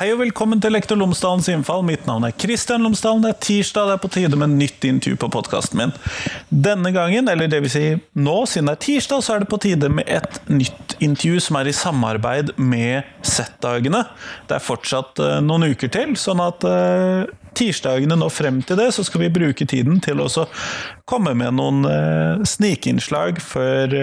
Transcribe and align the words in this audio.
Hei 0.00 0.14
og 0.14 0.22
velkommen 0.22 0.62
til 0.64 0.72
Lektor 0.72 0.96
Lomsdalens 0.96 1.50
innfall. 1.52 1.82
Mitt 1.84 2.06
navn 2.08 2.24
er 2.24 2.32
Kristian 2.32 2.80
Lomsdalen. 2.86 3.20
Det 3.20 3.34
er 3.34 3.42
tirsdag, 3.44 3.90
det 3.90 3.96
er 3.98 4.00
på 4.00 4.08
tide 4.14 4.38
med 4.40 4.54
nytt 4.56 4.86
intervju 4.88 5.18
på 5.20 5.28
podkasten 5.34 5.76
min. 5.76 5.92
Denne 6.48 6.88
gangen, 6.94 7.28
eller 7.28 7.50
det 7.52 7.58
vil 7.66 7.72
si 7.74 7.82
nå, 8.16 8.38
siden 8.48 8.70
det 8.70 8.78
er 8.78 8.80
tirsdag, 8.86 9.20
så 9.20 9.34
er 9.34 9.44
det 9.44 9.50
på 9.52 9.60
tide 9.60 9.92
med 9.92 10.08
et 10.08 10.40
nytt 10.48 10.96
intervju 11.04 11.44
som 11.44 11.60
er 11.60 11.68
i 11.68 11.76
samarbeid 11.76 12.54
med 12.56 13.12
Z-dagene. 13.20 14.06
Det 14.48 14.56
er 14.56 14.64
fortsatt 14.70 15.20
uh, 15.20 15.36
noen 15.44 15.68
uker 15.74 15.92
til, 15.92 16.16
sånn 16.16 16.40
at 16.48 16.64
uh, 16.64 17.28
tirsdagene 17.60 18.16
nå 18.16 18.32
frem 18.32 18.64
til 18.64 18.80
det, 18.80 18.94
så 18.96 19.04
skal 19.04 19.26
vi 19.26 19.34
bruke 19.36 19.68
tiden 19.68 20.00
til 20.00 20.24
å 20.24 20.32
komme 21.04 21.36
med 21.36 21.60
noen 21.60 21.84
uh, 21.84 22.48
snikinnslag 22.48 23.44
før 23.44 24.00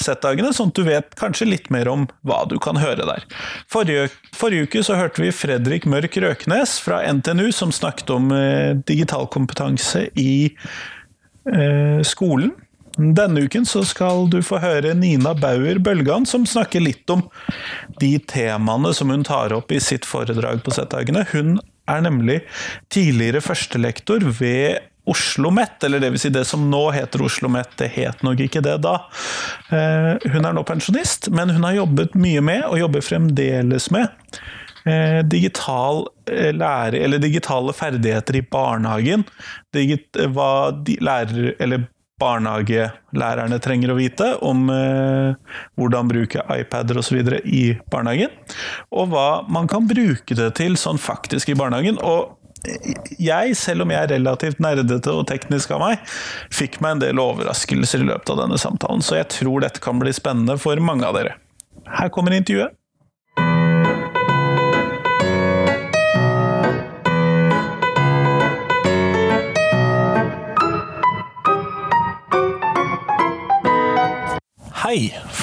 Z-dagene, 0.00 0.52
sånn 0.54 0.72
at 0.72 0.78
du 0.78 0.86
vet 0.86 1.14
kanskje 1.18 1.48
litt 1.50 1.68
mer 1.74 1.90
om 1.90 2.06
hva 2.26 2.42
du 2.48 2.56
kan 2.62 2.78
høre 2.80 3.04
der. 3.08 3.26
Forrige, 3.70 4.08
forrige 4.36 4.68
uke 4.68 4.82
så 4.86 4.96
hørte 4.98 5.22
vi 5.22 5.32
Fredrik 5.34 5.86
Mørk 5.90 6.16
Røknes 6.22 6.78
fra 6.82 7.02
NTNU 7.12 7.50
som 7.54 7.74
snakket 7.74 8.12
om 8.14 8.32
eh, 8.36 8.72
digital 8.88 9.28
kompetanse 9.32 10.08
i 10.18 10.34
eh, 11.52 12.00
skolen. 12.06 12.54
Denne 12.96 13.46
uken 13.46 13.64
så 13.64 13.80
skal 13.88 14.26
du 14.32 14.42
få 14.44 14.58
høre 14.60 14.92
Nina 14.94 15.32
Bauer 15.38 15.78
Bølgan, 15.80 16.26
som 16.28 16.44
snakker 16.48 16.82
litt 16.84 17.08
om 17.10 17.24
de 18.02 18.18
temaene 18.28 18.92
som 18.96 19.12
hun 19.12 19.24
tar 19.24 19.54
opp 19.56 19.72
i 19.72 19.80
sitt 19.80 20.04
foredrag 20.08 20.60
på 20.64 20.74
Z-dagene. 20.76 21.24
Hun 21.32 21.56
er 21.88 22.04
nemlig 22.04 22.42
tidligere 22.92 23.40
førstelektor 23.44 24.24
ved 24.38 24.91
OsloMet, 25.04 25.82
eller 25.84 26.00
det 26.00 26.12
vil 26.14 26.22
si 26.22 26.30
det 26.30 26.44
som 26.46 26.68
nå 26.70 26.82
heter 26.94 27.24
Oslo 27.24 27.48
OsloMet, 27.48 27.74
det 27.80 27.90
het 27.96 28.22
nok 28.22 28.40
ikke 28.44 28.62
det 28.62 28.76
da. 28.84 28.94
Eh, 29.74 30.28
hun 30.30 30.46
er 30.46 30.54
nå 30.54 30.62
pensjonist, 30.68 31.30
men 31.34 31.50
hun 31.50 31.66
har 31.66 31.80
jobbet 31.80 32.14
mye 32.14 32.42
med, 32.44 32.62
og 32.68 32.78
jobber 32.78 33.02
fremdeles 33.02 33.90
med, 33.90 34.12
eh, 34.86 35.22
digital 35.26 36.06
eh, 36.30 36.52
lære, 36.54 37.02
eller 37.02 37.18
digitale 37.18 37.72
ferdigheter 37.72 38.36
i 38.36 38.46
barnehagen. 38.46 39.24
hva 39.72 40.84
de 40.84 40.96
lærer, 41.00 41.54
eller 41.58 41.88
barnehagelærerne 42.22 43.58
trenger 43.62 43.92
å 43.92 43.98
vite 43.98 44.28
om 44.46 44.68
eh, 44.70 45.56
hvordan 45.78 46.10
bruke 46.10 46.44
iPader 46.54 47.00
osv. 47.00 47.18
i 47.44 47.64
barnehagen. 47.90 48.30
Og 48.92 49.10
hva 49.12 49.42
man 49.48 49.66
kan 49.70 49.88
bruke 49.90 50.36
det 50.38 50.52
til 50.60 50.78
sånn 50.80 51.00
faktisk 51.02 51.52
i 51.52 51.58
barnehagen. 51.58 51.98
Og 51.98 52.38
jeg, 53.18 53.56
selv 53.58 53.84
om 53.84 53.92
jeg 53.92 54.02
er 54.02 54.12
relativt 54.16 54.60
nerdete 54.62 55.14
og 55.14 55.26
teknisk 55.30 55.72
av 55.74 55.82
meg, 55.82 56.12
fikk 56.54 56.80
meg 56.84 56.96
en 56.96 57.02
del 57.06 57.22
overraskelser 57.22 58.04
i 58.04 58.10
løpet 58.10 58.34
av 58.34 58.44
denne 58.44 58.60
samtalen, 58.60 59.02
så 59.04 59.18
jeg 59.20 59.30
tror 59.38 59.64
dette 59.64 59.82
kan 59.82 60.02
bli 60.02 60.14
spennende 60.14 60.58
for 60.60 60.78
mange 60.82 61.08
av 61.08 61.18
dere. 61.18 61.36
Her 61.88 62.12
kommer 62.12 62.36
intervjuet. 62.36 62.76
Hei! 74.82 75.21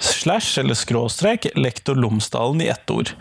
slash 0.00 0.58
eller 0.60 0.74
skråstrek 0.74 1.46
Lektor 1.54 1.94
Lomsdalen 1.94 2.60
i 2.64 2.68
ett 2.72 2.90
ord. 2.90 3.12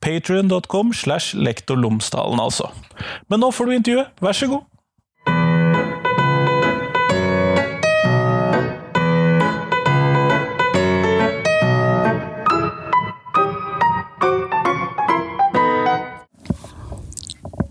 Patrion.com 0.00 0.94
slash 0.94 1.34
Lektor 1.34 1.76
Lomsdalen, 1.76 2.40
altså. 2.40 2.70
Men 3.28 3.42
nå 3.44 3.52
får 3.52 3.66
du 3.72 3.76
intervjuet, 3.80 4.16
vær 4.20 4.36
så 4.36 4.50
god! 4.54 4.64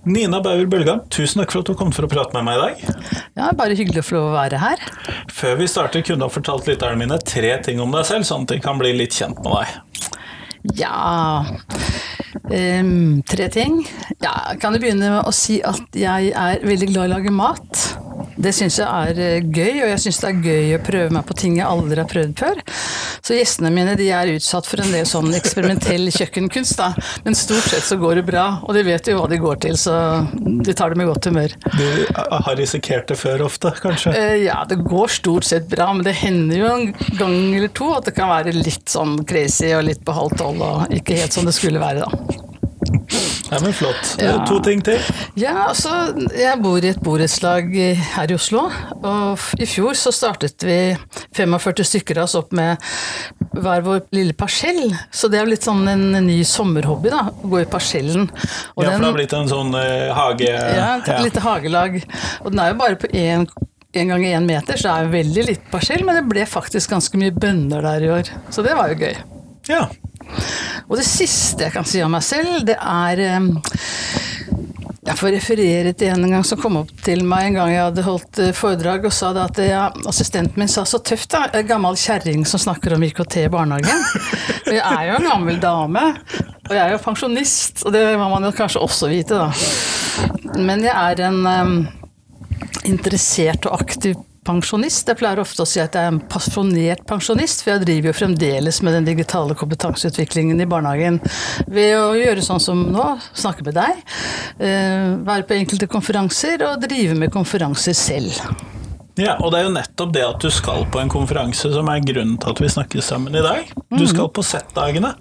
Nina 0.05 0.37
Bauer 0.37 0.67
Bølgan, 0.69 0.99
tusen 1.09 1.41
takk 1.41 1.49
for 1.55 1.63
at 1.63 1.69
du 1.71 1.73
kom 1.79 1.89
for 1.95 2.05
å 2.05 2.09
prate 2.09 2.35
med 2.37 2.45
meg 2.45 2.59
i 2.59 2.61
dag. 2.61 3.21
Ja, 3.39 3.47
Bare 3.57 3.73
hyggelig 3.77 4.03
å 4.03 4.05
få 4.05 4.15
lov 4.19 4.27
å 4.29 4.35
være 4.35 4.59
her. 4.61 4.83
Før 5.45 5.59
vi 5.59 5.65
starter, 5.69 6.01
kunne 6.01 6.17
du 6.17 6.25
ha 6.25 6.33
fortalt 6.33 6.65
lytterne 6.65 6.97
mine 6.97 7.19
tre 7.21 7.51
ting 7.61 7.77
om 7.77 7.91
deg 7.93 8.07
selv, 8.07 8.25
sånn 8.25 8.47
at 8.47 8.53
de 8.55 8.55
kan 8.63 8.79
bli 8.81 8.95
litt 8.97 9.13
kjent 9.13 9.37
med 9.45 9.53
deg. 9.53 9.99
Ja 10.79 11.45
um, 12.49 13.21
Tre 13.29 13.45
ting. 13.53 13.75
Ja, 14.23 14.55
kan 14.57 14.73
du 14.73 14.81
begynne 14.81 15.11
med 15.13 15.29
å 15.29 15.33
si 15.35 15.59
at 15.61 15.93
jeg 15.93 16.31
er 16.33 16.65
veldig 16.65 16.89
glad 16.89 17.03
i 17.03 17.11
å 17.11 17.13
lage 17.13 17.35
mat. 17.35 17.83
Det 18.35 18.51
syns 18.55 18.79
jeg 18.81 18.87
er 18.87 19.19
eh, 19.21 19.43
gøy, 19.43 19.81
og 19.85 19.89
jeg 19.93 20.01
syns 20.03 20.19
det 20.21 20.29
er 20.29 20.41
gøy 20.43 20.75
å 20.75 20.81
prøve 20.83 21.13
meg 21.15 21.25
på 21.27 21.37
ting 21.39 21.59
jeg 21.59 21.67
aldri 21.67 22.01
har 22.01 22.09
prøvd 22.11 22.33
før. 22.39 22.61
Så 23.25 23.37
gjestene 23.37 23.71
mine 23.73 23.95
de 23.97 24.09
er 24.13 24.33
utsatt 24.35 24.67
for 24.69 24.83
en 24.83 24.91
del 24.93 25.07
sånn 25.09 25.31
eksperimentell 25.37 26.11
kjøkkenkunst, 26.13 26.75
da. 26.81 26.91
Men 27.25 27.37
stort 27.37 27.69
sett 27.71 27.87
så 27.87 27.97
går 28.01 28.19
det 28.19 28.25
bra, 28.27 28.45
og 28.65 28.75
de 28.77 28.83
vet 28.87 29.09
jo 29.09 29.17
hva 29.19 29.29
de 29.31 29.39
går 29.41 29.61
til, 29.65 29.79
så 29.79 29.95
de 30.35 30.75
tar 30.75 30.93
det 30.93 30.99
med 31.01 31.09
godt 31.09 31.29
humør. 31.31 31.55
Du 31.75 31.85
har 32.15 32.59
risikert 32.59 33.07
det 33.11 33.19
før 33.21 33.45
ofte, 33.47 33.71
kanskje? 33.81 34.13
Eh, 34.19 34.37
ja, 34.45 34.59
det 34.69 34.81
går 34.83 35.15
stort 35.15 35.47
sett 35.47 35.69
bra, 35.71 35.91
men 35.95 36.05
det 36.05 36.17
hender 36.19 36.59
jo 36.59 36.71
en 36.73 36.89
gang 37.19 37.37
eller 37.55 37.71
to 37.75 37.91
at 37.95 38.09
det 38.09 38.17
kan 38.17 38.31
være 38.31 38.55
litt 38.55 38.91
sånn 38.91 39.21
crazy 39.27 39.71
og 39.77 39.87
litt 39.87 40.03
på 40.05 40.15
halv 40.15 40.35
tolv 40.39 40.65
og 40.65 40.95
ikke 40.95 41.21
helt 41.21 41.35
som 41.35 41.47
det 41.47 41.55
skulle 41.55 41.81
være, 41.81 42.05
da. 42.05 42.44
Ja, 43.51 43.59
men 43.61 43.73
Flott. 43.73 44.15
Ja. 44.21 44.39
To 44.47 44.57
ting 44.63 44.81
til? 44.85 45.01
Ja, 45.37 45.67
altså, 45.67 45.89
Jeg 46.33 46.57
bor 46.63 46.81
i 46.81 46.89
et 46.89 47.01
borettslag 47.03 47.69
her 48.15 48.31
i 48.31 48.37
Oslo. 48.37 48.65
Og 49.05 49.61
i 49.61 49.67
fjor 49.69 49.97
så 49.99 50.13
startet 50.15 50.65
vi 50.65 50.79
45 51.37 51.85
stykker 51.91 52.21
av 52.21 52.29
oss 52.29 52.37
opp 52.39 52.55
med 52.57 52.81
hver 53.53 53.85
vår 53.85 54.07
lille 54.15 54.33
parsell. 54.37 54.89
Så 55.13 55.29
det 55.29 55.39
er 55.39 55.45
jo 55.45 55.53
litt 55.53 55.67
sånn 55.67 55.85
en 55.91 56.07
ny 56.25 56.39
sommerhobby, 56.47 57.11
da. 57.13 57.27
Å 57.29 57.51
gå 57.51 57.61
i 57.61 57.69
parsellen. 57.69 58.25
Og 58.25 58.83
ja, 58.83 58.89
for 58.89 58.97
det 58.97 59.09
har 59.11 59.19
blitt 59.19 59.37
en 59.37 59.51
sånn 59.51 59.71
uh, 59.77 60.09
hage... 60.17 60.49
Ja, 60.49 60.89
et 60.97 61.13
ja. 61.13 61.21
lite 61.23 61.45
hagelag. 61.45 62.01
Og 62.41 62.51
den 62.51 62.63
er 62.63 62.73
jo 62.73 62.81
bare 62.81 62.99
på 62.99 63.11
én 63.13 63.47
en 63.95 64.09
gang 64.11 64.25
én 64.27 64.43
meter, 64.43 64.75
så 64.75 64.89
det 64.89 64.95
er 64.95 65.13
veldig 65.13 65.43
litt 65.47 65.69
parsell, 65.71 66.01
men 66.03 66.17
det 66.17 66.25
ble 66.27 66.43
faktisk 66.49 66.91
ganske 66.91 67.15
mye 67.15 67.31
bønner 67.31 67.85
der 67.85 68.03
i 68.03 68.09
år. 68.17 68.31
Så 68.51 68.65
det 68.65 68.73
var 68.75 68.91
jo 68.91 68.97
gøy. 68.99 69.15
Ja, 69.69 69.85
og 70.87 70.97
det 70.99 71.07
siste 71.07 71.67
jeg 71.67 71.73
kan 71.75 71.87
si 71.87 72.03
om 72.05 72.13
meg 72.13 72.25
selv, 72.25 72.61
det 72.67 72.77
er 72.79 73.21
ehm, 73.25 73.51
jeg 75.05 75.19
får 75.19 75.35
referere 75.35 75.91
til 75.93 76.09
en 76.15 76.31
gang 76.31 76.43
som 76.47 76.57
kom 76.57 76.79
opp 76.79 76.89
til 77.05 77.21
meg 77.29 77.51
en 77.51 77.57
gang 77.59 77.71
jeg 77.71 77.83
hadde 77.83 78.05
holdt 78.07 78.39
eh, 78.41 78.53
foredrag 78.57 79.05
og 79.05 79.13
sa 79.13 79.29
det 79.35 79.43
at 79.43 79.59
ja, 79.61 79.83
assistenten 80.09 80.57
min 80.57 80.71
sa 80.71 80.81
så 80.89 80.97
tøft, 81.05 81.29
da. 81.35 81.43
En 81.53 81.67
gammel 81.69 81.97
kjerring 81.99 82.41
som 82.49 82.61
snakker 82.61 82.95
om 82.95 83.05
IKT 83.05 83.37
i 83.43 83.51
barnehagen. 83.53 84.01
Og 84.65 84.73
jeg 84.73 84.81
er 84.81 85.03
jo 85.11 85.19
en 85.19 85.29
gammel 85.29 85.61
dame. 85.61 86.05
Og 86.65 86.73
jeg 86.73 86.81
er 86.81 86.95
jo 86.95 87.03
pensjonist, 87.03 87.85
og 87.85 87.93
det 87.93 88.01
må 88.17 88.31
man 88.31 88.47
jo 88.47 88.53
kanskje 88.57 88.81
også 88.81 89.11
vite, 89.11 89.37
da. 89.37 90.57
Men 90.57 90.81
jeg 90.87 90.95
er 90.95 91.21
en 91.27 91.39
um, 91.45 91.75
interessert 92.89 93.69
og 93.69 93.77
aktiv 93.77 94.17
pensjonist. 94.45 95.09
Jeg 95.09 95.19
pleier 95.19 95.41
ofte 95.41 95.63
å 95.63 95.69
si 95.69 95.81
at 95.81 95.95
jeg 95.95 96.05
er 96.05 96.13
en 96.13 96.21
pasjonert 96.31 97.03
pensjonist, 97.09 97.63
for 97.63 97.75
jeg 97.75 97.85
driver 97.85 98.11
jo 98.11 98.19
fremdeles 98.19 98.81
med 98.85 98.97
den 98.99 99.09
digitale 99.09 99.57
kompetanseutviklingen 99.57 100.61
i 100.61 100.69
barnehagen 100.69 101.19
ved 101.71 101.97
å 101.97 102.13
gjøre 102.17 102.45
sånn 102.45 102.63
som 102.63 102.85
nå, 102.93 103.09
snakke 103.33 103.65
med 103.65 103.77
deg, 103.77 104.01
eh, 104.59 105.11
være 105.25 105.47
på 105.49 105.57
enkelte 105.57 105.89
konferanser 105.91 106.63
og 106.67 106.85
drive 106.85 107.17
med 107.17 107.33
konferanser 107.33 107.97
selv. 107.97 108.39
Ja, 109.15 109.37
og 109.39 109.53
det 109.53 109.61
er 109.61 109.69
jo 109.69 109.75
nettopp 109.77 110.11
det 110.11 110.23
at 110.25 110.43
du 110.43 110.49
skal 110.51 110.83
på 110.91 110.99
en 110.99 111.11
konferanse 111.11 111.69
som 111.71 111.87
er 111.87 112.03
grunnen 112.03 112.35
til 112.41 112.51
at 112.51 112.59
vi 112.59 112.71
snakker 112.71 113.03
sammen 113.05 113.35
i 113.35 113.43
dag. 113.43 113.69
Du 113.87 114.01
mhm. 114.03 114.09
skal 114.11 114.27
på 114.35 114.43
Z-dagene. 114.43 115.13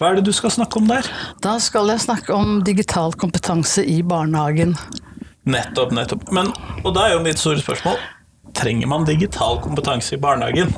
Hva 0.00 0.08
er 0.08 0.18
det 0.18 0.24
du 0.28 0.32
skal 0.32 0.54
snakke 0.54 0.80
om 0.80 0.88
der? 0.88 1.08
Da 1.44 1.58
skal 1.60 1.92
jeg 1.92 2.00
snakke 2.06 2.32
om 2.32 2.62
digital 2.64 3.12
kompetanse 3.12 3.84
i 3.84 4.00
barnehagen. 4.00 4.72
Nettopp, 5.44 5.92
nettopp. 5.92 6.24
Men, 6.32 6.48
og 6.80 6.94
da 6.96 7.08
er 7.08 7.16
jo 7.18 7.24
mitt 7.26 7.40
store 7.42 7.60
spørsmål 7.60 8.00
trenger 8.54 8.86
man 8.90 9.04
digital 9.08 9.58
kompetanse 9.62 10.14
i 10.14 10.18
barnehagen? 10.20 10.72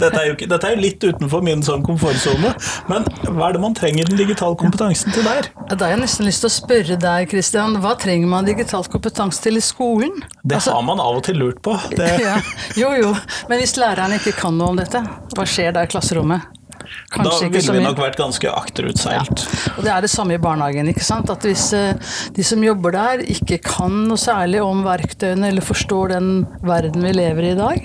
Dette 0.00 0.14
er 0.20 0.28
jo, 0.30 0.34
ikke, 0.36 0.48
dette 0.50 0.68
er 0.68 0.76
jo 0.76 0.82
litt 0.82 1.04
utenfor 1.04 1.44
min 1.44 1.62
sånn 1.66 1.84
komfortsone, 1.86 2.52
men 2.90 3.06
hva 3.26 3.48
er 3.50 3.56
det 3.56 3.62
man 3.62 3.76
trenger 3.76 4.08
den 4.10 4.20
digitale 4.20 4.58
kompetansen 4.60 5.14
til 5.14 5.26
der? 5.26 5.50
Da 5.72 5.78
har 5.82 5.94
jeg 5.96 6.02
nesten 6.04 6.28
lyst 6.28 6.44
til 6.44 6.50
å 6.50 6.54
spørre 6.56 6.98
deg, 7.02 7.30
Christian, 7.32 7.78
hva 7.82 7.96
trenger 8.00 8.30
man 8.30 8.48
digital 8.48 8.86
kompetanse 8.90 9.42
til 9.44 9.60
i 9.60 9.64
skolen? 9.64 10.22
Det 10.46 10.62
har 10.64 10.82
man 10.86 11.02
av 11.02 11.20
og 11.20 11.24
til 11.26 11.40
lurt 11.42 11.62
på. 11.66 11.76
Det, 11.96 12.12
Ja, 12.26 12.38
jo 12.78 12.92
jo, 12.96 13.14
men 13.50 13.60
hvis 13.60 13.76
læreren 13.78 14.16
ikke 14.16 14.34
kan 14.38 14.56
noe 14.58 14.72
om 14.72 14.78
dette, 14.80 15.02
hva 15.36 15.46
skjer 15.48 15.74
da 15.76 15.84
i 15.86 15.90
klasserommet? 15.90 16.55
Da 16.86 17.16
Kanskje 17.16 17.38
så 17.38 17.50
ville 17.52 17.76
vi 17.78 17.84
nok 17.86 18.00
vært 18.00 18.18
ganske 18.20 18.52
akterutseilt. 18.52 19.44
Og 19.76 19.82
det 19.86 19.92
er 19.92 20.04
det 20.04 20.12
samme 20.12 20.36
i 20.36 20.42
barnehagen. 20.42 20.90
ikke 20.92 21.04
sant? 21.06 21.30
At 21.32 21.44
hvis 21.46 21.68
eh, 21.76 22.14
de 22.36 22.46
som 22.46 22.62
jobber 22.64 22.96
der 22.96 23.24
ikke 23.36 23.60
kan 23.64 24.04
noe 24.10 24.20
særlig 24.20 24.62
om 24.64 24.84
verktøyene 24.86 25.50
eller 25.50 25.64
forstår 25.64 26.16
den 26.16 26.30
verden 26.66 27.06
vi 27.06 27.14
lever 27.16 27.50
i 27.50 27.54
i 27.56 27.58
dag, 27.58 27.84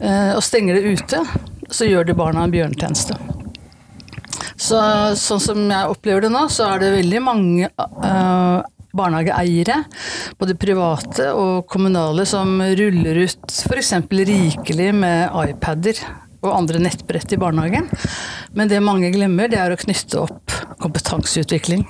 eh, 0.00 0.32
og 0.34 0.42
stenger 0.44 0.78
det 0.78 0.96
ute, 0.96 1.22
så 1.70 1.88
gjør 1.88 2.08
de 2.08 2.16
barna 2.18 2.46
en 2.46 2.54
bjørnetjeneste. 2.54 3.18
Så, 4.58 4.78
sånn 5.18 5.42
som 5.42 5.60
jeg 5.70 5.92
opplever 5.92 6.26
det 6.26 6.32
nå, 6.34 6.48
så 6.50 6.72
er 6.72 6.82
det 6.82 6.94
veldig 6.96 7.20
mange 7.22 7.68
uh, 7.78 8.64
barnehageeiere, 8.96 9.76
både 10.40 10.56
private 10.58 11.28
og 11.36 11.68
kommunale, 11.70 12.26
som 12.26 12.58
ruller 12.58 13.22
ut 13.22 13.52
f.eks. 13.54 13.92
rikelig 14.10 14.88
med 14.98 15.36
iPader 15.44 16.02
og 16.44 16.54
andre 16.54 16.80
nettbrett 16.82 17.32
i 17.34 17.40
barnehagen. 17.40 17.88
Men 18.54 18.70
det 18.70 18.80
mange 18.84 19.10
glemmer, 19.14 19.50
det 19.50 19.58
er 19.60 19.74
å 19.74 19.80
knytte 19.80 20.22
opp 20.22 20.54
kompetanseutvikling. 20.78 21.82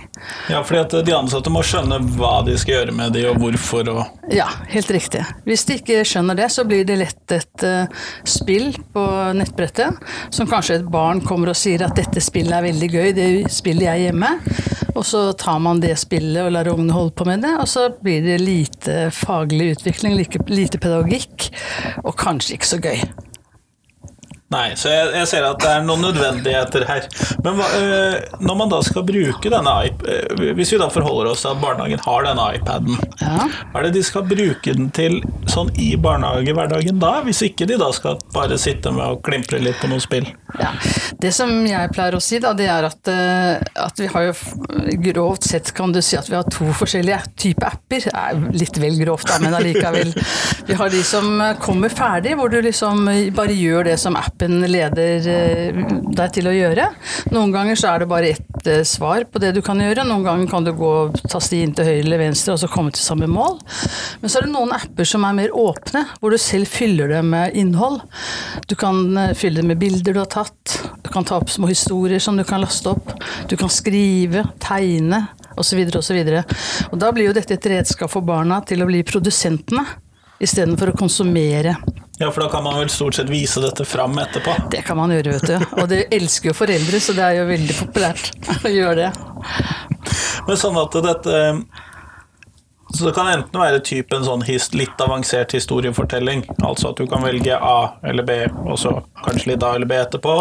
Ja, 0.51 0.63
fordi 0.65 0.81
at 0.81 0.95
de 1.07 1.13
ansatte 1.13 1.53
må 1.53 1.61
skjønne 1.67 1.99
hva 2.17 2.39
de 2.47 2.55
skal 2.61 2.79
gjøre 2.79 2.95
med 2.97 3.13
de, 3.17 3.27
og 3.29 3.41
hvorfor. 3.43 3.91
og 3.93 4.33
Ja, 4.33 4.49
helt 4.73 4.91
riktig. 4.95 5.25
Hvis 5.45 5.67
de 5.69 5.79
ikke 5.81 6.01
skjønner 6.09 6.39
det, 6.39 6.49
så 6.55 6.65
blir 6.69 6.87
det 6.89 6.97
lett 7.03 7.37
et 7.37 7.67
uh, 7.67 8.09
spill 8.25 8.73
på 8.95 9.05
nettbrettet, 9.37 10.01
som 10.35 10.49
kanskje 10.49 10.81
et 10.81 10.89
barn 10.89 11.21
kommer 11.25 11.53
og 11.53 11.61
sier 11.61 11.85
at 11.85 11.97
dette 11.99 12.23
spillet 12.25 12.57
er 12.57 12.69
veldig 12.71 12.91
gøy, 12.95 13.13
det 13.17 13.29
spiller 13.53 13.91
jeg 13.91 14.09
hjemme. 14.09 14.33
Og 14.97 15.05
så 15.07 15.29
tar 15.39 15.61
man 15.63 15.83
det 15.85 15.95
spillet 16.01 16.43
og 16.43 16.55
lar 16.57 16.73
ungene 16.73 16.97
holde 16.97 17.15
på 17.19 17.29
med 17.29 17.45
det, 17.45 17.55
og 17.61 17.69
så 17.71 17.91
blir 18.03 18.25
det 18.25 18.41
lite 18.43 18.99
faglig 19.15 19.75
utvikling, 19.77 20.17
lite 20.49 20.81
pedagogikk, 20.81 21.51
og 22.03 22.17
kanskje 22.19 22.57
ikke 22.57 22.73
så 22.73 22.83
gøy. 22.83 23.03
Nei, 24.49 24.71
så 24.81 24.89
jeg, 24.89 25.09
jeg 25.13 25.29
ser 25.29 25.45
at 25.45 25.59
det 25.61 25.69
er 25.69 25.83
noen 25.85 26.01
nødvendigheter 26.07 26.87
her. 26.89 27.05
Men 27.45 27.59
hva, 27.59 27.67
øh, 27.77 28.15
når 28.41 28.57
man 28.57 28.71
da 28.73 28.79
skal 28.87 29.05
bruke 29.05 29.51
denne 29.53 29.75
iPaden, 29.91 30.41
øh, 30.49 30.55
Hvis 30.57 30.73
vi 30.73 30.79
da 30.81 30.87
forholder 30.89 31.35
oss 31.35 31.43
til 31.45 31.51
at 31.53 31.61
barnehagen 31.61 32.01
har 32.07 32.25
denne 32.25 32.47
iPaden, 32.57 32.97
Ja. 33.21 33.49
hva 33.73 33.83
er 33.83 33.89
det 33.89 33.93
de 33.99 34.03
skal 34.09 34.25
bruke 34.31 34.73
den 34.79 34.89
til 34.97 35.19
sånn 35.53 35.69
i 35.77 35.91
barnehagehverdagen 36.01 36.99
da? 37.03 37.19
Hvis 37.29 37.43
ikke 37.45 37.69
de 37.69 37.77
da 37.77 37.91
skal 37.93 38.17
bare 38.33 38.57
sitte 38.59 38.91
med 38.95 39.05
og 39.05 39.21
klimpre 39.29 39.61
litt 39.61 39.77
på 39.83 39.91
noen 39.93 40.01
spill? 40.01 40.25
Ja. 40.57 40.71
Det 41.21 41.31
som 41.37 41.51
jeg 41.67 41.91
pleier 41.93 42.17
å 42.17 42.23
si, 42.23 42.39
da, 42.41 42.55
det 42.57 42.69
er 42.73 42.87
at, 42.89 43.11
eh, 43.13 43.61
at 43.85 44.01
vi 44.01 44.09
har 44.09 44.29
jo 44.31 44.35
grovt 45.05 45.45
sett 45.45 45.73
kan 45.77 45.93
du 45.93 46.01
si 46.05 46.17
at 46.17 46.29
vi 46.31 46.37
har 46.39 46.49
to 46.49 46.71
forskjellige 46.77 47.21
typer 47.37 47.69
apper. 47.69 48.07
Det 48.09 48.15
er 48.15 48.41
litt 48.57 48.81
vel 48.81 48.97
grovt, 49.03 49.29
da, 49.29 49.39
men 49.43 49.57
allikevel. 49.59 50.15
Vi 50.69 50.77
har 50.77 50.91
de 50.93 50.99
som 51.07 51.41
kommer 51.63 51.89
ferdig, 51.89 52.35
hvor 52.37 52.51
du 52.53 52.59
liksom 52.61 53.07
bare 53.37 53.55
gjør 53.57 53.87
det 53.89 53.95
som 54.01 54.17
appen 54.21 54.59
leder 54.69 55.25
eh, 55.33 55.79
deg 56.19 56.35
til 56.37 56.51
å 56.51 56.53
gjøre. 56.53 56.91
Noen 57.33 57.55
ganger 57.55 57.79
så 57.79 57.95
er 57.95 58.03
det 58.03 58.11
bare 58.11 58.35
ett 58.35 58.69
eh, 58.69 58.83
svar 58.85 59.25
på 59.33 59.41
det 59.41 59.55
du 59.57 59.63
kan 59.65 59.81
gjøre. 59.81 60.05
Noen 60.05 60.27
ganger 60.27 60.51
kan 60.51 60.67
du 60.67 60.75
gå 60.77 60.93
taste 61.25 61.57
inn 61.57 61.73
til 61.77 61.89
høyre 61.89 62.03
eller 62.05 62.21
venstre 62.21 62.53
og 62.55 62.61
så 62.61 62.69
komme 62.73 62.93
til 62.93 63.05
samme 63.05 63.31
mål. 63.33 63.57
Men 64.21 64.29
så 64.29 64.43
er 64.43 64.49
det 64.49 64.53
noen 64.53 64.77
apper 64.77 65.09
som 65.09 65.25
er 65.25 65.39
mer 65.41 65.57
åpne, 65.57 66.05
hvor 66.21 66.35
du 66.35 66.41
selv 66.43 66.69
fyller 66.69 67.09
det 67.15 67.23
med 67.25 67.57
innhold. 67.57 68.03
Du 68.69 68.77
kan 68.79 69.01
eh, 69.17 69.35
fylle 69.39 69.63
det 69.63 69.71
med 69.73 69.81
bilder 69.81 70.13
du 70.13 70.23
har 70.23 70.29
tatt. 70.29 70.38
Du 71.03 71.11
kan 71.13 71.25
ta 71.25 71.39
opp 71.41 71.51
små 71.51 71.71
historier 71.71 72.23
som 72.23 72.37
du 72.37 72.45
kan 72.45 72.61
laste 72.61 72.93
opp. 72.93 73.13
Du 73.49 73.57
kan 73.57 73.71
skrive, 73.73 74.45
tegne 74.63 75.25
osv. 75.59 75.81
osv. 75.99 76.19
Og 76.91 76.99
da 76.99 77.13
blir 77.13 77.31
jo 77.31 77.37
dette 77.37 77.57
et 77.57 77.71
redskap 77.73 78.13
for 78.13 78.27
barna 78.27 78.61
til 78.67 78.83
å 78.83 78.89
bli 78.91 79.03
produsentene 79.07 79.85
istedenfor 80.39 80.93
å 80.93 80.99
konsumere. 80.99 81.75
Ja, 82.19 82.33
for 82.33 82.43
da 82.43 82.49
kan 82.51 82.65
man 82.67 82.79
vel 82.81 82.91
stort 82.91 83.15
sett 83.15 83.31
vise 83.31 83.61
dette 83.63 83.85
fram 83.87 84.19
etterpå. 84.19 84.55
Det 84.71 84.83
kan 84.87 84.99
man 84.99 85.13
gjøre, 85.15 85.37
vet 85.37 85.51
du. 85.53 85.67
Og 85.79 85.91
det 85.91 86.01
elsker 86.15 86.51
jo 86.51 86.57
foreldre, 86.59 86.99
så 87.03 87.15
det 87.15 87.27
er 87.27 87.37
jo 87.39 87.45
veldig 87.51 87.77
populært 87.79 88.33
å 88.67 88.73
gjøre 88.75 89.05
det. 89.05 89.11
Men 90.49 90.59
sånn 90.59 90.79
at 90.81 90.99
dette 91.05 91.39
Så 92.95 93.05
det 93.05 93.13
kan 93.15 93.29
enten 93.29 93.61
være 93.61 93.83
typen 93.85 94.25
sånn 94.25 94.43
litt 94.75 95.01
avansert 95.05 95.53
historiefortelling, 95.53 96.45
altså 96.65 96.91
at 96.93 96.97
du 96.97 97.07
kan 97.07 97.23
velge 97.23 97.53
A 97.57 97.93
eller 98.03 98.25
B, 98.25 98.39
og 98.65 98.79
så 98.81 98.95
kanskje 99.25 99.53
litt 99.53 99.63
A 99.67 99.75
eller 99.77 99.87
B 99.87 99.99
etterpå. 99.99 100.37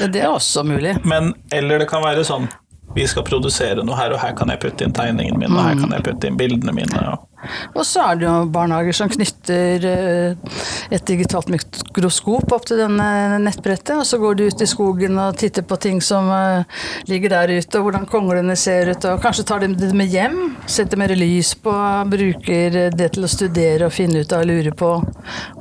Ja, 0.00 0.06
Det 0.06 0.22
er 0.22 0.30
også 0.32 0.64
mulig. 0.64 0.96
Men, 1.04 1.34
eller 1.52 1.78
det 1.78 1.90
kan 1.90 2.02
være 2.02 2.24
sånn 2.24 2.48
vi 2.94 3.06
skal 3.08 3.26
produsere 3.26 3.84
noe 3.86 3.98
her, 3.98 4.14
og 4.14 4.22
her 4.22 4.36
kan 4.38 4.50
jeg 4.50 4.62
putte 4.62 4.86
inn 4.86 4.94
tegningene 4.94 5.38
mine, 5.38 5.54
og 5.54 5.62
her 5.62 5.78
kan 5.78 5.92
jeg 5.94 6.06
putte 6.06 6.30
inn 6.30 6.38
bildene 6.38 6.74
mine. 6.74 7.02
Og. 7.12 7.26
Og 7.74 7.86
så 7.86 8.02
er 8.04 8.18
det 8.20 8.26
jo 8.26 8.34
barnehager 8.52 8.96
som 8.96 9.10
knytter 9.10 9.84
eh, 9.88 10.56
et 10.92 11.04
digitalt 11.08 11.48
mikroskop 11.52 12.52
opp 12.52 12.66
til 12.68 12.82
denne 12.82 13.38
nettbrettet, 13.40 13.94
og 13.96 14.04
så 14.08 14.18
går 14.20 14.36
de 14.36 14.48
ut 14.50 14.64
i 14.64 14.68
skogen 14.68 15.16
og 15.22 15.38
titter 15.40 15.64
på 15.66 15.78
ting 15.80 16.02
som 16.04 16.28
eh, 16.34 16.80
ligger 17.08 17.34
der 17.36 17.54
ute, 17.56 17.78
og 17.78 17.86
hvordan 17.86 18.08
konglene 18.10 18.56
ser 18.60 18.92
ut, 18.92 19.08
og 19.08 19.22
kanskje 19.24 19.46
tar 19.48 19.64
de 19.64 19.70
det 19.78 19.92
med 19.96 20.10
hjem, 20.12 20.40
setter 20.68 21.00
mer 21.00 21.14
lys 21.16 21.54
på, 21.62 21.74
bruker 22.10 22.80
det 22.96 23.12
til 23.14 23.26
å 23.26 23.30
studere 23.30 23.88
og 23.88 23.94
finne 23.94 24.24
ut 24.24 24.36
av 24.36 24.44
lure 24.48 24.74
på, 24.76 24.96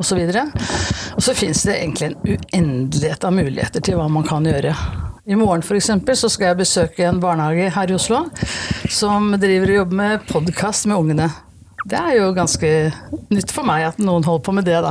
osv. 0.02 0.26
Og 1.16 1.24
så 1.24 1.38
fins 1.38 1.64
det 1.68 1.80
egentlig 1.80 2.12
en 2.12 2.20
uendelighet 2.26 3.30
av 3.30 3.38
muligheter 3.38 3.86
til 3.86 4.00
hva 4.00 4.10
man 4.12 4.28
kan 4.28 4.46
gjøre. 4.50 4.76
I 5.30 5.36
morgen 5.36 5.62
for 5.62 5.78
eksempel, 5.78 6.18
så 6.18 6.26
skal 6.26 6.48
jeg 6.48 6.58
besøke 6.64 7.06
en 7.06 7.20
barnehage 7.22 7.68
her 7.76 7.92
i 7.92 7.94
Oslo 7.94 8.24
som 8.90 9.36
driver 9.38 9.70
og 9.70 9.76
jobber 9.76 10.00
med 10.00 10.24
podkast 10.26 10.88
med 10.90 10.98
ungene. 10.98 11.28
Det 11.86 12.00
er 12.00 12.16
jo 12.18 12.31
ganske 12.34 12.72
nytt 13.30 13.54
for 13.54 13.68
meg 13.70 13.86
at 13.92 14.02
noen 14.02 14.26
holder 14.26 14.42
på 14.48 14.56
med 14.58 14.66
det, 14.66 14.80
da. 14.81 14.90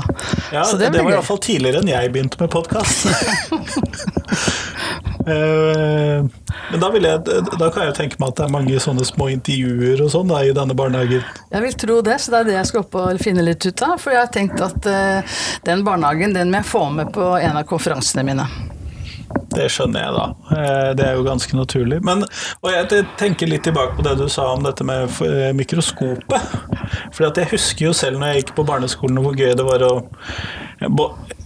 Ja, 0.54 0.62
Så 0.62 0.78
det, 0.78 0.92
det 0.94 1.02
var 1.02 1.16
iallfall 1.16 1.42
tidligere 1.42 1.82
enn 1.82 1.90
jeg 1.90 2.12
begynte 2.14 2.38
med 2.38 2.54
podkast. 2.54 3.10
Men 5.26 6.80
da, 6.80 6.92
vil 6.94 7.10
jeg, 7.10 7.42
da 7.58 7.66
kan 7.74 7.88
jeg 7.88 7.98
tenke 7.98 8.22
meg 8.22 8.30
at 8.30 8.38
det 8.38 8.46
er 8.46 8.54
mange 8.54 8.78
sånne 8.80 9.10
små 9.10 9.28
intervjuer 9.34 10.06
og 10.06 10.14
sånn 10.14 10.30
i 10.38 10.54
denne 10.54 10.78
barnehagen. 10.78 11.26
Jeg 11.50 11.66
vil 11.66 11.78
tro 11.82 12.00
det, 12.06 12.22
så 12.22 12.30
det 12.36 12.44
er 12.44 12.50
det 12.52 12.58
jeg 12.60 12.70
skal 12.70 12.86
opp 12.86 12.94
og 13.02 13.26
finne 13.26 13.42
litt 13.42 13.66
ut 13.66 13.86
av. 13.90 13.98
For 13.98 14.14
jeg 14.14 14.22
har 14.22 14.32
tenkt 14.38 14.62
at 14.62 14.86
eh, 14.86 15.38
den 15.66 15.82
barnehagen 15.82 16.38
den 16.38 16.54
må 16.54 16.62
jeg 16.62 16.70
få 16.70 16.86
med 16.94 17.10
på 17.10 17.34
en 17.42 17.58
av 17.58 17.66
konferansene 17.66 18.22
mine. 18.30 18.46
Det 19.54 19.66
skjønner 19.72 20.04
jeg, 20.04 20.12
da. 20.14 20.56
Eh, 20.56 20.90
Det 20.98 21.06
er 21.06 21.16
jo 21.18 21.24
ganske 21.26 21.56
naturlig. 21.56 22.00
Men, 22.04 22.24
og 22.62 22.70
jeg 22.72 23.04
tenker 23.20 23.50
litt 23.50 23.64
tilbake 23.66 23.96
på 23.96 24.04
det 24.06 24.16
du 24.20 24.26
sa 24.32 24.50
om 24.54 24.62
dette 24.66 24.84
med 24.86 25.08
eh, 25.24 25.50
mikroskopet. 25.56 26.52
For 27.16 27.28
jeg 27.28 27.50
husker 27.52 27.88
jo 27.88 27.92
selv 27.96 28.20
når 28.20 28.32
jeg 28.34 28.42
gikk 28.44 28.54
på 28.58 28.66
barneskolen 28.68 29.20
hvor 29.24 29.36
gøy 29.36 29.54
det 29.58 29.66
var 29.66 29.84
å 29.88 29.92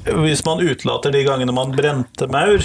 Hvis 0.02 0.42
man 0.44 0.60
utelater 0.60 1.12
de 1.14 1.22
gangene 1.26 1.54
man 1.54 1.72
brente 1.76 2.26
maur, 2.32 2.64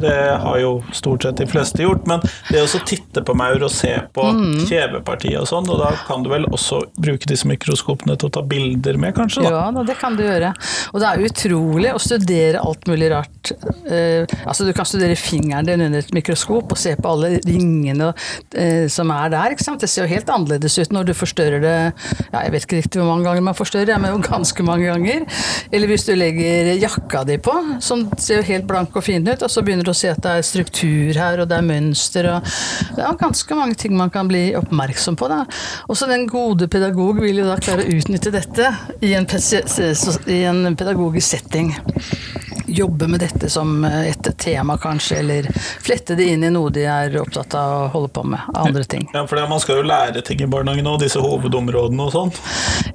det 0.00 0.16
har 0.42 0.58
jo 0.62 0.72
stort 0.94 1.26
sett 1.26 1.40
de 1.40 1.46
fleste 1.50 1.82
gjort, 1.82 2.06
men 2.06 2.22
det 2.50 2.62
å 2.62 2.82
titte 2.86 3.22
på 3.26 3.34
maur 3.38 3.64
og 3.66 3.72
se 3.72 3.92
på 4.14 4.26
kjevepartiet 4.68 5.40
og 5.40 5.48
sånn, 5.50 5.66
og 5.72 5.80
da 5.82 5.90
kan 6.06 6.22
du 6.22 6.30
vel 6.30 6.46
også 6.50 6.82
bruke 7.02 7.26
disse 7.28 7.48
mikroskopene 7.48 8.14
til 8.20 8.30
å 8.30 8.34
ta 8.38 8.44
bilder 8.46 9.00
med, 9.02 9.16
kanskje? 9.16 9.42
da? 9.46 9.66
Ja, 9.66 9.86
det 9.86 9.96
kan 10.00 10.18
du 10.18 10.22
gjøre. 10.24 10.52
Og 10.92 11.02
det 11.02 11.10
er 11.10 11.24
utrolig 11.26 11.92
å 11.94 12.02
studere 12.02 12.62
alt 12.62 12.86
mulig 12.90 13.10
rart. 13.12 13.52
Uh, 13.86 14.22
altså 14.46 14.66
Du 14.66 14.72
kan 14.76 14.86
studere 14.88 15.18
fingeren 15.18 15.66
din 15.66 15.84
under 15.84 16.02
et 16.02 16.14
mikroskop 16.14 16.72
og 16.74 16.80
se 16.80 16.94
på 16.98 17.12
alle 17.12 17.36
ringene 17.46 18.12
uh, 18.12 18.86
som 18.92 19.10
er 19.14 19.32
der. 19.34 19.54
ikke 19.54 19.66
sant? 19.66 19.82
Det 19.82 19.90
ser 19.90 20.06
jo 20.06 20.14
helt 20.14 20.30
annerledes 20.32 20.78
ut 20.78 20.94
når 20.94 21.10
du 21.10 21.14
forstørrer 21.16 21.62
det 21.62 21.76
ja, 21.76 22.40
Jeg 22.44 22.54
vet 22.54 22.66
ikke 22.66 22.80
riktig 22.80 23.00
hvor 23.00 23.10
mange 23.10 23.26
ganger 23.28 23.46
man 23.46 23.58
forstørrer, 23.58 24.00
men 24.02 24.22
ganske 24.24 24.66
mange 24.66 24.90
ganger. 24.90 25.26
Eller 25.74 25.90
hvis 25.90 26.06
du 26.08 26.14
legger 26.16 26.75
jakka 26.80 27.24
di 27.28 27.38
på, 27.42 27.54
som 27.80 28.06
ser 28.20 28.44
helt 28.46 28.66
blank 28.68 28.96
og 28.96 29.04
fin 29.06 29.26
ut, 29.26 29.42
og 29.42 29.50
så 29.52 29.62
begynner 29.64 29.86
du 29.86 29.92
å 29.92 29.96
se 29.96 30.10
at 30.12 30.22
det 30.24 30.34
er 30.38 30.46
struktur 30.46 31.18
her, 31.18 31.42
og 31.42 31.50
det 31.50 31.58
er 31.58 31.66
mønster 31.66 32.30
og 32.30 32.50
Det 32.96 33.04
er 33.04 33.18
ganske 33.20 33.58
mange 33.58 33.76
ting 33.80 33.96
man 33.96 34.10
kan 34.12 34.28
bli 34.28 34.54
oppmerksom 34.58 35.16
på. 35.16 35.28
da. 35.28 35.44
Også 35.88 36.08
den 36.10 36.26
gode 36.30 36.68
pedagog 36.68 37.20
vil 37.22 37.42
jo 37.42 37.46
da 37.48 37.58
klare 37.60 37.84
å 37.84 37.96
utnytte 37.98 38.32
dette 38.34 38.72
i 39.00 39.14
en, 39.18 39.26
i 39.26 40.42
en 40.48 40.76
pedagogisk 40.76 41.36
setting. 41.36 41.74
Jobbe 42.66 43.08
med 43.08 43.20
dette 43.20 43.50
som 43.50 43.84
et 43.84 44.28
tema, 44.38 44.76
kanskje, 44.78 45.18
eller 45.22 45.48
flette 45.82 46.16
det 46.18 46.28
inn 46.32 46.44
i 46.44 46.50
noe 46.52 46.70
de 46.74 46.86
er 46.90 47.14
opptatt 47.20 47.54
av 47.58 47.74
å 47.76 47.88
holde 47.94 48.10
på 48.14 48.24
med, 48.26 48.40
av 48.54 48.68
andre 48.68 48.84
ting. 48.84 49.08
Ja, 49.14 49.24
for 49.26 49.42
Man 49.46 49.62
skal 49.62 49.80
jo 49.80 49.86
lære 49.86 50.22
ting 50.26 50.40
i 50.42 50.48
barnehagen 50.50 50.88
òg, 50.90 50.98
disse 51.04 51.20
hovedområdene 51.22 52.06
og 52.08 52.14
sånn. 52.14 52.32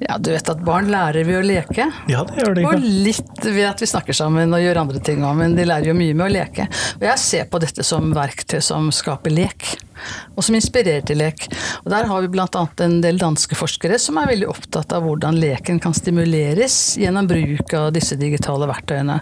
Ja, 0.02 0.18
du 0.18 0.32
vet 0.34 0.50
at 0.52 0.60
barn 0.66 0.90
lærer 0.92 1.24
ved 1.28 1.40
å 1.40 1.44
leke. 1.46 1.88
Ja, 2.10 2.24
det 2.28 2.42
gjør 2.42 2.58
de 2.58 2.66
Og 2.68 2.82
litt 2.82 3.46
ved 3.46 3.64
at 3.70 3.80
vi 3.82 3.88
snakker 3.88 4.16
sammen 4.16 4.52
og 4.52 4.62
gjør 4.62 4.82
andre 4.84 5.00
ting 5.04 5.24
òg, 5.24 5.38
men 5.38 5.56
de 5.56 5.66
lærer 5.68 5.92
jo 5.92 5.96
mye 5.96 6.16
med 6.18 6.26
å 6.28 6.32
leke. 6.34 6.68
Og 7.00 7.08
jeg 7.08 7.22
ser 7.22 7.48
på 7.50 7.62
dette 7.62 7.86
som 7.86 8.12
verktøy 8.16 8.60
som 8.64 8.90
skaper 8.94 9.34
lek. 9.34 9.72
Og 10.36 10.44
som 10.46 10.56
inspirerer 10.56 11.04
til 11.06 11.20
lek. 11.22 11.46
Og 11.84 11.90
Der 11.92 12.08
har 12.08 12.24
vi 12.24 12.30
bl.a. 12.32 12.46
en 12.86 12.98
del 13.04 13.18
danske 13.20 13.56
forskere 13.58 13.98
som 14.00 14.18
er 14.20 14.30
veldig 14.32 14.48
opptatt 14.50 14.92
av 14.96 15.04
hvordan 15.06 15.38
leken 15.40 15.80
kan 15.82 15.94
stimuleres 15.96 16.96
gjennom 17.00 17.28
bruk 17.30 17.72
av 17.78 17.90
disse 17.94 18.16
digitale 18.20 18.68
verktøyene. 18.70 19.18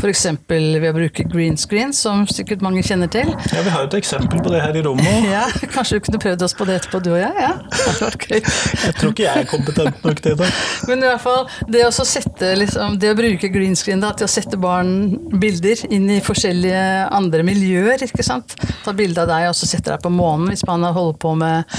F.eks. 0.00 0.26
ved 0.48 0.88
å 0.90 0.94
bruke 0.96 1.26
green 1.30 1.56
screen, 1.60 1.92
som 1.96 2.26
sikkert 2.30 2.64
mange 2.64 2.82
kjenner 2.86 3.10
til. 3.12 3.30
Ja, 3.54 3.62
Vi 3.64 3.72
har 3.74 3.84
jo 3.84 3.90
et 3.90 3.98
eksempel 4.00 4.42
på 4.42 4.52
det 4.52 4.62
her 4.64 4.76
i 4.76 4.84
rommet. 4.86 5.08
Ja, 5.30 5.44
Kanskje 5.70 5.98
du 5.98 6.06
kunne 6.06 6.18
prøvd 6.22 6.42
oss 6.42 6.54
på 6.58 6.66
det 6.66 6.80
etterpå, 6.80 7.00
du 7.04 7.12
og 7.12 7.20
jeg? 7.20 7.34
Ja, 7.38 7.52
det 7.62 7.80
hadde 7.84 8.06
vært 8.08 8.24
gøy. 8.26 8.40
Jeg 8.40 8.94
tror 8.98 9.12
ikke 9.12 9.24
jeg 9.26 9.44
er 9.44 9.48
kompetent 9.50 10.04
nok 10.06 10.22
til 10.24 10.36
det. 10.40 10.48
Men 10.88 11.04
i 11.04 11.08
hvert 11.08 11.22
fall, 11.22 11.44
det 11.70 11.84
å, 11.86 11.92
sette, 11.94 12.50
liksom, 12.58 12.96
det 13.00 13.12
å 13.12 13.18
bruke 13.18 13.50
green 13.52 13.76
screen 13.78 14.02
da, 14.02 14.10
til 14.16 14.26
å 14.26 14.30
sette 14.32 14.58
barn 14.60 15.14
bilder 15.40 15.84
inn 15.92 16.08
i 16.10 16.18
forskjellige 16.24 16.82
andre 17.14 17.44
miljøer. 17.46 18.02
ikke 18.06 18.26
sant? 18.26 18.56
Ta 18.84 18.94
bilde 18.96 19.22
av 19.22 19.30
deg 19.30 19.48
og 19.50 19.56
så 19.58 19.68
sette 19.70 19.92
deg 19.92 20.02
på 20.02 20.09
månen 20.14 20.50
hvis 20.52 20.64
man 20.68 20.84
holder 20.86 21.18
på 21.22 21.34
med 21.40 21.76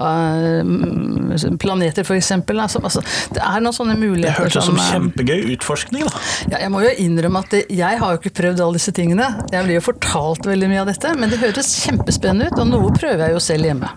uh, 0.00 1.56
planeter 1.60 2.04
f.eks. 2.04 2.32
Altså, 2.34 2.80
altså, 2.82 3.04
det 3.34 3.42
er 3.42 3.64
noen 3.64 3.76
sånne 3.76 3.96
Det 3.96 4.02
muligheter 4.02 4.44
hørtes 4.44 4.60
ut 4.60 4.68
som 4.68 4.74
som 4.78 4.92
kjempegøy 4.92 5.52
utforskning, 5.54 6.06
da. 6.06 6.22
ja, 6.52 6.62
Jeg 6.64 6.72
må 6.74 6.84
jo 6.84 6.94
innrømme 7.04 7.44
at 7.44 7.52
det, 7.54 7.64
jeg 7.74 8.00
har 8.00 8.14
jo 8.14 8.20
ikke 8.20 8.34
prøvd 8.40 8.64
alle 8.64 8.80
disse 8.80 8.94
tingene. 8.96 9.28
Jeg 9.52 9.66
blir 9.66 9.78
jo 9.78 9.84
fortalt 9.84 10.48
veldig 10.48 10.70
mye 10.70 10.82
av 10.84 10.90
dette, 10.90 11.12
men 11.18 11.32
det 11.32 11.40
høres 11.42 11.74
kjempespennende 11.84 12.50
ut, 12.50 12.58
og 12.62 12.72
noe 12.72 12.96
prøver 12.96 13.26
jeg 13.26 13.36
jo 13.36 13.44
selv 13.44 13.70
hjemme. 13.70 13.92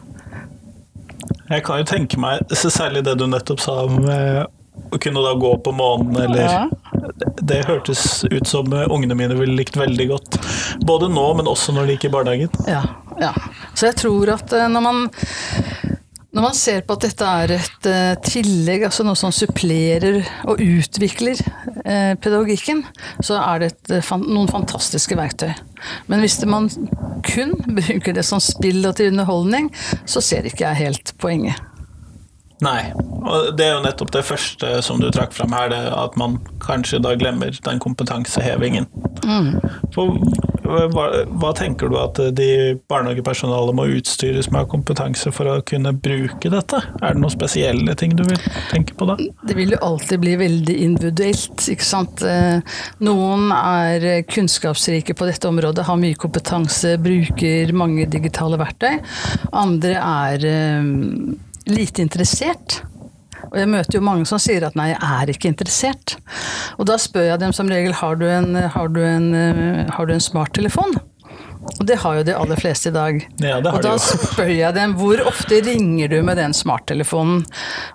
Jeg 1.47 1.63
kan 1.63 1.79
jo 1.79 1.87
tenke 1.87 2.19
meg, 2.19 2.43
særlig 2.51 3.05
det 3.07 3.15
du 3.19 3.27
nettopp 3.29 3.61
sa 3.63 3.79
om 3.85 4.01
eh, 4.11 4.43
å 4.91 4.99
kunne 5.01 5.23
da 5.23 5.33
gå 5.39 5.51
på 5.63 5.73
månen, 5.75 6.15
eller 6.27 6.41
Ja. 6.41 6.69
det, 7.41 7.63
hørtes 7.67 8.23
ut 8.23 8.47
som 8.47 8.71
eh, 8.73 8.87
ungene 8.89 9.15
mine 9.15 9.35
ville 9.37 9.57
likt 9.57 9.77
veldig 9.77 10.07
godt. 10.09 10.39
Både 10.85 11.09
nå, 11.11 11.27
men 11.37 11.47
også 11.47 11.75
når 11.75 11.87
de 11.87 11.97
gikk 11.97 12.09
i 12.09 12.13
barnehagen. 12.15 12.49
Ja, 12.67 12.83
ja. 13.21 13.33
Så 13.75 13.89
jeg 13.89 13.97
tror 14.03 14.33
at 14.37 14.53
eh, 14.53 14.67
når 14.71 14.85
man 14.85 15.07
når 16.37 16.43
man 16.43 16.53
ser 16.53 16.83
på 16.85 16.93
at 16.93 17.05
dette 17.07 17.25
er 17.25 17.51
et 17.55 17.87
eh, 17.89 18.15
tillegg, 18.21 18.83
altså 18.85 19.05
noe 19.07 19.17
som 19.17 19.31
supplerer 19.33 20.19
og 20.45 20.59
utvikler 20.61 21.39
pedagogikken, 22.21 22.83
så 23.23 23.39
er 23.39 23.63
det 23.63 23.69
et, 23.71 23.93
fan, 24.05 24.25
noen 24.27 24.49
fantastiske 24.51 25.15
verktøy. 25.17 25.53
Men 26.11 26.21
hvis 26.21 26.35
det, 26.41 26.49
man 26.51 26.67
kun 27.25 27.55
bruker 27.79 28.13
det 28.13 28.25
som 28.27 28.43
spill 28.43 28.83
og 28.85 28.99
til 28.99 29.13
underholdning, 29.13 29.71
så 30.05 30.21
ser 30.21 30.45
ikke 30.45 30.67
jeg 30.67 30.81
helt 30.83 31.15
poenget. 31.17 31.63
Nei, 32.65 32.89
og 33.21 33.51
det 33.57 33.67
er 33.67 33.75
jo 33.75 33.83
nettopp 33.85 34.11
det 34.15 34.23
første 34.25 34.79
som 34.85 35.01
du 35.01 35.11
trakk 35.13 35.35
fram 35.35 35.53
her, 35.53 35.69
det 35.69 35.81
at 35.93 36.17
man 36.17 36.39
kanskje 36.63 37.01
da 37.03 37.13
glemmer 37.19 37.53
den 37.53 37.81
kompetansehevingen. 37.83 38.87
For 39.93 40.17
hva, 40.67 41.05
hva 41.39 41.51
tenker 41.55 41.91
du 41.91 41.95
at 41.99 42.19
de 42.35 42.49
barnehagepersonalet 42.91 43.75
må 43.77 43.85
utstyres 43.97 44.49
med 44.51 44.67
kompetanse 44.71 45.31
for 45.35 45.47
å 45.47 45.61
kunne 45.67 45.93
bruke 45.95 46.51
dette? 46.51 46.81
Er 46.99 47.15
det 47.15 47.21
noen 47.21 47.33
spesielle 47.33 47.95
ting 47.99 48.15
du 48.17 48.25
vil 48.27 48.41
tenke 48.71 48.97
på 48.97 49.07
da? 49.07 49.15
Det 49.47 49.55
vil 49.57 49.75
jo 49.75 49.81
alltid 49.87 50.23
bli 50.25 50.35
veldig 50.41 50.77
individuelt, 50.89 51.67
ikke 51.71 51.87
sant. 51.87 52.23
Eh, 52.25 52.59
Noen 53.05 53.51
er 53.55 54.25
kunnskapsrike 54.27 55.15
på 55.17 55.29
dette 55.29 55.47
området, 55.47 55.85
har 55.87 55.99
mye 56.01 56.17
kompetanse, 56.19 56.97
bruker 56.99 57.71
mange 57.77 58.07
digitale 58.11 58.59
verktøy. 58.59 58.97
Andre 59.55 59.95
er 60.01 60.47
eh, 60.51 60.91
lite 61.69 62.03
interessert. 62.03 62.81
Og 63.51 63.59
jeg 63.59 63.69
møter 63.71 63.99
jo 63.99 64.05
mange 64.05 64.27
som 64.27 64.39
sier 64.41 64.65
at 64.67 64.75
nei, 64.77 64.89
jeg 64.91 64.99
er 64.99 65.31
ikke 65.31 65.51
interessert. 65.51 66.17
Og 66.77 66.87
da 66.89 66.97
spør 66.99 67.29
jeg 67.29 67.43
dem 67.43 67.53
som 67.55 67.69
regel 67.71 67.95
har 67.95 68.17
du 68.19 68.25
en, 68.29 68.55
har 68.55 68.89
du 68.91 69.03
en, 69.05 69.29
eh, 69.35 69.85
har 69.93 70.09
du 70.09 70.15
en 70.15 70.23
smarttelefon. 70.23 70.97
Og 71.67 71.83
det 71.87 71.97
har 71.99 72.15
jo 72.17 72.23
de 72.27 72.35
aller 72.37 72.59
fleste 72.59 72.89
i 72.89 72.95
dag. 72.95 73.19
Ja, 73.43 73.59
det 73.61 73.71
har 73.71 73.79
og 73.79 73.83
da 73.83 73.95
spør 74.01 74.51
jeg 74.51 74.75
dem 74.77 74.95
hvor 74.99 75.21
ofte 75.27 75.59
ringer 75.65 76.11
du 76.11 76.17
med 76.25 76.39
den 76.39 76.55
smarttelefonen. 76.55 77.43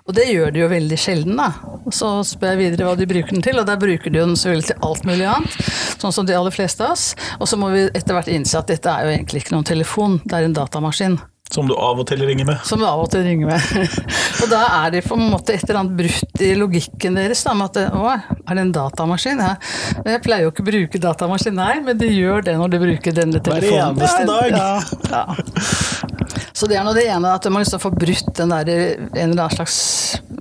Og 0.07 0.15
det 0.17 0.27
gjør 0.29 0.53
de 0.53 0.63
jo 0.63 0.69
veldig 0.71 0.99
sjelden, 0.99 1.39
da. 1.39 1.49
Og 1.83 1.91
så 1.95 2.15
spør 2.27 2.53
jeg 2.53 2.61
videre 2.61 2.87
hva 2.87 2.95
de 2.99 3.09
bruker 3.09 3.33
den 3.33 3.45
til, 3.45 3.59
og 3.59 3.67
der 3.69 3.81
bruker 3.81 4.13
de 4.13 4.21
den 4.21 4.37
selvfølgelig 4.39 4.69
til 4.71 4.87
alt 4.89 5.09
mulig 5.09 5.27
annet. 5.35 5.59
Sånn 5.97 6.15
som 6.15 6.29
de 6.29 6.37
aller 6.37 6.53
fleste 6.53 6.85
av 6.85 6.95
oss. 6.95 7.11
Og 7.39 7.49
så 7.49 7.59
må 7.59 7.73
vi 7.73 7.87
etter 7.89 8.17
hvert 8.17 8.31
innse 8.31 8.61
at 8.61 8.71
dette 8.71 8.93
er 8.93 9.07
jo 9.07 9.15
egentlig 9.17 9.43
ikke 9.43 9.57
noen 9.57 9.69
telefon, 9.73 10.19
det 10.25 10.37
er 10.37 10.49
en 10.49 10.57
datamaskin. 10.57 11.19
Som 11.53 11.67
du 11.69 11.75
av 11.77 11.99
og 12.01 12.07
til 12.09 12.23
ringer 12.25 12.47
med? 12.49 12.63
Som 12.65 12.81
du 12.81 12.87
av 12.89 13.03
og 13.03 13.11
til 13.13 13.21
ringer 13.27 13.51
med. 13.51 13.97
og 14.41 14.49
da 14.49 14.61
er 14.79 14.95
det 14.95 15.03
på 15.05 15.17
en 15.19 15.27
måte 15.29 15.53
et 15.53 15.65
eller 15.67 15.83
annet 15.83 15.97
brutt 15.99 16.41
i 16.41 16.53
logikken 16.57 17.19
deres. 17.19 17.43
Da, 17.45 17.53
med 17.57 17.69
at 17.69 17.77
det, 17.77 17.83
å, 17.93 18.09
er 18.09 18.57
det 18.57 18.63
en 18.63 18.73
datamaskin? 18.73 19.43
Ja. 19.43 19.53
Jeg 20.07 20.23
pleier 20.25 20.47
jo 20.47 20.53
ikke 20.53 20.65
å 20.65 20.69
bruke 20.71 21.01
datamaskin, 21.03 21.57
nei, 21.59 21.75
men 21.85 21.99
de 21.99 22.09
gjør 22.09 22.47
det 22.49 22.57
når 22.57 22.73
de 22.73 22.81
bruker 22.87 23.17
denne 23.19 23.41
Hver 23.43 23.61
telefonen. 23.61 24.01
eneste 24.01 24.25
dag. 24.29 24.57
Ja, 24.57 24.81
ja. 25.13 26.41
Så 26.53 26.69
det 26.69 26.77
er 26.79 26.85
nå 26.85 26.93
det 26.97 27.05
ene, 27.09 27.35
at 27.37 27.45
man 27.51 27.63
liksom 27.63 27.81
får 27.83 27.95
brutt 28.01 28.33
den 28.37 28.53
der, 28.53 28.73
en 28.73 29.29
eller 29.29 29.45
annen 29.45 29.55
slags 29.57 29.77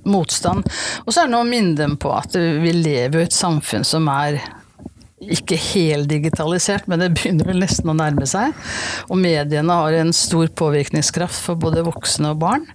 motstand. 0.08 0.66
Og 1.04 1.12
så 1.12 1.22
er 1.22 1.28
det 1.28 1.34
noe 1.34 1.44
å 1.44 1.48
minne 1.48 1.76
dem 1.78 1.98
på 2.00 2.12
at 2.14 2.36
vi 2.36 2.72
lever 2.76 3.20
i 3.20 3.28
et 3.28 3.36
samfunn 3.36 3.84
som 3.86 4.08
er 4.12 4.40
ikke 5.30 5.58
heldigitalisert, 5.60 6.88
men 6.90 7.02
det 7.02 7.12
begynner 7.16 7.48
vel 7.48 7.60
nesten 7.62 7.92
å 7.92 7.96
nærme 7.96 8.26
seg. 8.28 8.54
Og 9.08 9.20
mediene 9.20 9.76
har 9.82 9.98
en 9.98 10.12
stor 10.16 10.50
påvirkningskraft 10.58 11.38
for 11.44 11.60
både 11.60 11.84
voksne 11.86 12.32
og 12.34 12.40
barn. 12.42 12.66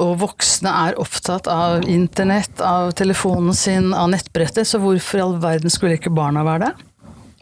Og 0.00 0.14
voksne 0.22 0.72
er 0.86 0.98
opptatt 1.00 1.48
av 1.52 1.84
internett, 1.90 2.62
av 2.64 2.94
telefonen 2.96 3.52
sin, 3.56 3.92
av 3.92 4.08
nettbrettet, 4.14 4.64
så 4.68 4.80
hvorfor 4.80 5.20
i 5.20 5.24
all 5.26 5.36
verden 5.42 5.72
skulle 5.72 5.98
ikke 5.98 6.14
barna 6.14 6.44
være 6.46 6.70
det? 6.70 6.72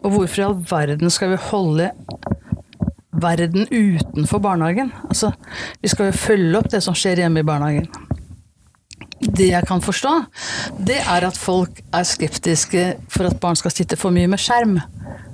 Og 0.01 0.17
hvorfor 0.17 0.41
i 0.41 0.47
all 0.49 0.57
verden 0.67 1.13
skal 1.13 1.31
vi 1.35 1.43
holde 1.49 1.91
verden 3.21 3.67
utenfor 3.69 4.41
barnehagen? 4.43 4.91
Altså, 5.07 5.31
vi 5.81 5.91
skal 5.93 6.09
jo 6.09 6.19
følge 6.19 6.57
opp 6.59 6.71
det 6.73 6.83
som 6.83 6.97
skjer 6.97 7.23
hjemme 7.23 7.43
i 7.43 7.47
barnehagen. 7.47 7.87
Det 9.21 9.51
jeg 9.51 9.67
kan 9.69 9.83
forstå, 9.83 10.13
det 10.81 10.97
er 11.01 11.27
at 11.27 11.37
folk 11.37 11.83
er 11.93 12.07
skeptiske 12.07 12.85
for 13.11 13.29
at 13.29 13.37
barn 13.43 13.59
skal 13.59 13.73
sitte 13.73 13.99
for 13.99 14.13
mye 14.13 14.29
med 14.31 14.41
skjerm. 14.41 14.79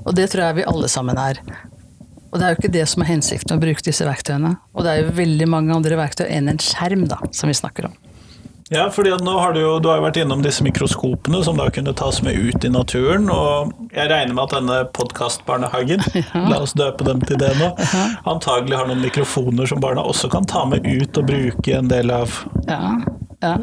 Og 0.04 0.16
det 0.16 0.30
tror 0.32 0.50
jeg 0.50 0.60
vi 0.60 0.68
alle 0.68 0.90
sammen 0.92 1.20
er. 1.20 1.40
Og 2.28 2.40
det 2.40 2.44
er 2.46 2.52
jo 2.52 2.60
ikke 2.60 2.74
det 2.76 2.84
som 2.92 3.04
er 3.04 3.14
hensikten 3.14 3.56
med 3.56 3.62
å 3.62 3.66
bruke 3.68 3.86
disse 3.88 4.08
verktøyene. 4.08 4.58
Og 4.76 4.84
det 4.84 4.92
er 4.92 5.06
jo 5.06 5.16
veldig 5.16 5.48
mange 5.50 5.76
andre 5.76 6.00
verktøy 6.00 6.28
enn 6.28 6.52
en 6.52 6.60
skjerm, 6.62 7.08
da, 7.08 7.22
som 7.32 7.52
vi 7.52 7.56
snakker 7.56 7.88
om. 7.90 7.96
Ja, 8.70 8.90
fordi 8.92 9.14
nå 9.24 9.34
har 9.40 9.54
du 9.56 9.62
jo 9.62 9.78
du 9.80 9.88
har 9.88 10.02
jo 10.02 10.04
vært 10.04 10.18
innom 10.20 10.42
disse 10.44 10.64
mikroskopene 10.66 11.40
som 11.46 11.56
da 11.56 11.70
kunne 11.72 11.94
tas 11.96 12.20
med 12.26 12.36
ut 12.36 12.66
i 12.68 12.72
naturen. 12.72 13.30
Og 13.32 13.72
jeg 13.96 14.10
regner 14.12 14.36
med 14.36 14.44
at 14.44 14.56
denne 14.58 14.80
podkastbarnehagen, 14.98 16.04
la 16.52 16.60
oss 16.60 16.76
døpe 16.76 17.08
dem 17.08 17.24
til 17.24 17.40
det 17.40 17.54
nå, 17.62 17.72
antagelig 18.28 18.76
har 18.76 18.90
noen 18.92 19.06
mikrofoner 19.06 19.72
som 19.72 19.80
barna 19.84 20.04
også 20.04 20.28
kan 20.34 20.48
ta 20.50 20.66
med 20.68 20.84
ut 20.84 21.22
og 21.22 21.32
bruke 21.32 21.80
en 21.80 21.88
del 21.92 22.12
av 22.12 22.42
Ja, 22.68 22.98
ja. 23.44 23.54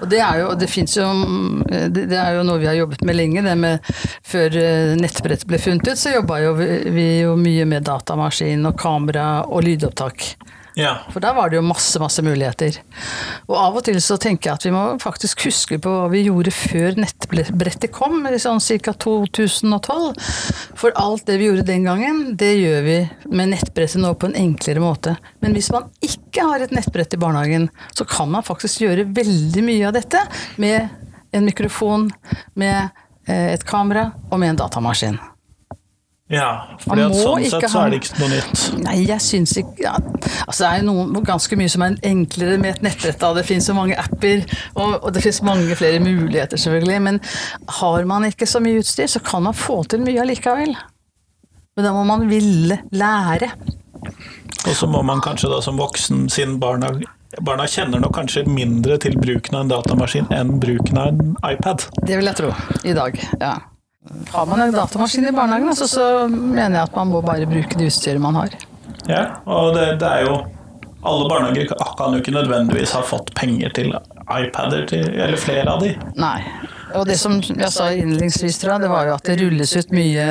Og 0.00 0.08
det 0.10 0.20
er 0.22 0.40
jo, 0.42 0.50
det 0.58 0.68
jo 0.70 1.08
det, 1.68 2.06
det 2.10 2.18
er 2.18 2.38
jo 2.38 2.44
noe 2.46 2.60
vi 2.62 2.68
har 2.70 2.78
jobbet 2.78 3.04
med 3.06 3.18
lenge. 3.18 3.42
Det 3.44 3.56
med 3.58 3.92
Før 4.24 4.50
nettbrett 4.54 5.00
nettbrettet 5.00 5.48
ble 5.50 5.60
funnet 5.62 5.90
ut, 5.90 6.00
så 6.00 6.14
jobba 6.14 6.40
jo 6.42 6.54
vi, 6.58 6.68
vi 6.94 7.06
jo 7.24 7.34
mye 7.40 7.66
med 7.68 7.86
datamaskin 7.86 8.66
og 8.70 8.78
kamera 8.80 9.28
og 9.46 9.66
lydopptak. 9.66 10.34
Ja. 10.74 10.96
For 11.14 11.22
da 11.22 11.30
var 11.36 11.50
det 11.50 11.60
jo 11.60 11.64
masse, 11.66 12.00
masse 12.02 12.22
muligheter. 12.26 12.80
Og 13.46 13.54
av 13.58 13.76
og 13.78 13.84
til 13.86 14.00
så 14.02 14.16
tenker 14.20 14.50
jeg 14.50 14.58
at 14.58 14.64
vi 14.66 14.72
må 14.74 14.82
faktisk 15.02 15.44
huske 15.46 15.78
på 15.82 15.92
hva 15.92 16.08
vi 16.10 16.24
gjorde 16.26 16.50
før 16.54 16.98
nettbrettet 16.98 17.92
kom, 17.94 18.24
sånn 18.42 18.62
ca. 18.82 18.94
2012. 19.04 20.32
For 20.80 20.96
alt 20.98 21.26
det 21.28 21.38
vi 21.38 21.48
gjorde 21.48 21.66
den 21.68 21.86
gangen, 21.86 22.24
det 22.40 22.50
gjør 22.58 22.82
vi 22.88 22.96
med 23.30 23.52
nettbrettet 23.54 24.02
nå 24.02 24.14
på 24.18 24.30
en 24.30 24.38
enklere 24.40 24.82
måte. 24.82 25.14
Men 25.44 25.54
hvis 25.54 25.70
man 25.74 25.86
ikke 26.04 26.48
har 26.50 26.64
et 26.64 26.74
nettbrett 26.74 27.14
i 27.14 27.20
barnehagen, 27.22 27.68
så 27.94 28.06
kan 28.08 28.32
man 28.34 28.46
faktisk 28.46 28.82
gjøre 28.82 29.06
veldig 29.14 29.64
mye 29.66 29.86
av 29.90 29.94
dette 29.94 30.24
med 30.62 30.90
en 31.34 31.46
mikrofon, 31.46 32.08
med 32.58 32.90
eh, 33.26 33.54
et 33.54 33.66
kamera 33.66 34.10
og 34.30 34.42
med 34.42 34.54
en 34.54 34.60
datamaskin. 34.64 35.22
Ja 36.32 36.76
for 36.80 36.96
sånn 36.96 37.44
sett 37.44 37.66
så 37.68 37.82
er 37.84 37.92
det 37.92 37.98
ikke 38.00 38.20
noe 38.22 38.30
nytt. 38.32 38.62
Nei, 38.80 38.94
jeg 39.04 39.20
syns 39.20 39.52
ikke 39.60 39.84
ja. 39.84 39.92
Altså, 40.46 40.64
Det 40.64 40.70
er 40.70 40.86
jo 40.88 41.22
ganske 41.26 41.58
mye 41.60 41.72
som 41.72 41.84
er 41.84 41.98
enklere 42.08 42.56
med 42.62 42.78
et 42.78 42.86
nettbrett. 42.86 43.18
da. 43.20 43.32
Det 43.36 43.44
finnes 43.48 43.68
så 43.68 43.76
mange 43.76 43.98
apper, 44.00 44.44
og, 44.74 44.96
og 45.02 45.12
det 45.12 45.22
finnes 45.24 45.42
mange 45.44 45.76
flere 45.76 46.00
muligheter, 46.00 46.60
selvfølgelig. 46.60 47.02
Men 47.08 47.20
har 47.80 48.08
man 48.08 48.24
ikke 48.30 48.48
så 48.48 48.62
mye 48.64 48.80
utstyr, 48.80 49.10
så 49.10 49.20
kan 49.24 49.44
man 49.44 49.56
få 49.56 49.82
til 49.84 50.00
mye 50.06 50.22
allikevel. 50.24 50.72
Men 51.76 51.88
da 51.88 51.92
må 51.92 52.04
man 52.08 52.28
ville 52.30 52.78
lære. 52.94 53.50
Og 54.64 54.72
så 54.78 54.88
må 54.88 55.02
man 55.04 55.20
kanskje 55.24 55.50
da 55.52 55.60
som 55.64 55.76
voksen, 55.76 56.28
siden 56.32 56.56
barna, 56.62 56.92
barna 57.44 57.66
kjenner 57.68 58.00
nok 58.00 58.14
kanskje 58.16 58.46
mindre 58.48 58.96
til 59.02 59.18
bruken 59.20 59.58
av 59.58 59.66
en 59.66 59.72
datamaskin 59.74 60.30
enn 60.32 60.56
bruken 60.62 61.00
av 61.00 61.12
en 61.12 61.36
iPad. 61.50 61.84
Det 62.06 62.16
vil 62.16 62.30
jeg 62.30 62.38
tro. 62.40 62.52
I 62.86 62.96
dag. 62.96 63.20
Ja. 63.42 63.54
Har 64.32 64.46
man 64.46 64.60
en 64.60 64.72
datamaskin 64.72 65.28
i 65.28 65.32
barnehagen, 65.32 65.68
altså, 65.68 65.88
så 65.88 66.28
mener 66.28 66.78
jeg 66.78 66.88
at 66.88 66.96
man 66.96 67.12
må 67.12 67.22
bare 67.24 67.48
bruke 67.48 67.78
det 67.78 67.88
utstyret 67.88 68.20
man 68.20 68.36
har. 68.36 68.56
Ja, 69.08 69.24
og 69.44 69.74
det, 69.76 69.94
det 70.00 70.10
er 70.10 70.28
jo 70.28 70.42
Alle 71.04 71.28
barnehager 71.28 71.68
kan 71.98 72.14
jo 72.14 72.22
ikke 72.22 72.32
nødvendigvis 72.32 72.94
ha 72.96 73.02
fått 73.04 73.34
penger 73.36 73.68
til 73.76 73.90
iPader, 73.92 74.86
til, 74.88 75.02
eller 75.12 75.36
flere 75.36 75.68
av 75.68 75.82
de. 75.84 75.90
Nei. 76.16 76.38
Og 76.96 77.04
det 77.04 77.18
som 77.20 77.34
jeg 77.42 77.68
sa 77.74 77.90
innledningsvis, 77.92 78.56
tror 78.62 78.74
jeg, 78.74 78.84
det 78.86 78.88
var 78.88 79.10
jo 79.10 79.14
at 79.18 79.28
det 79.28 79.36
rulles 79.42 79.74
ut 79.76 79.92
mye 79.92 80.24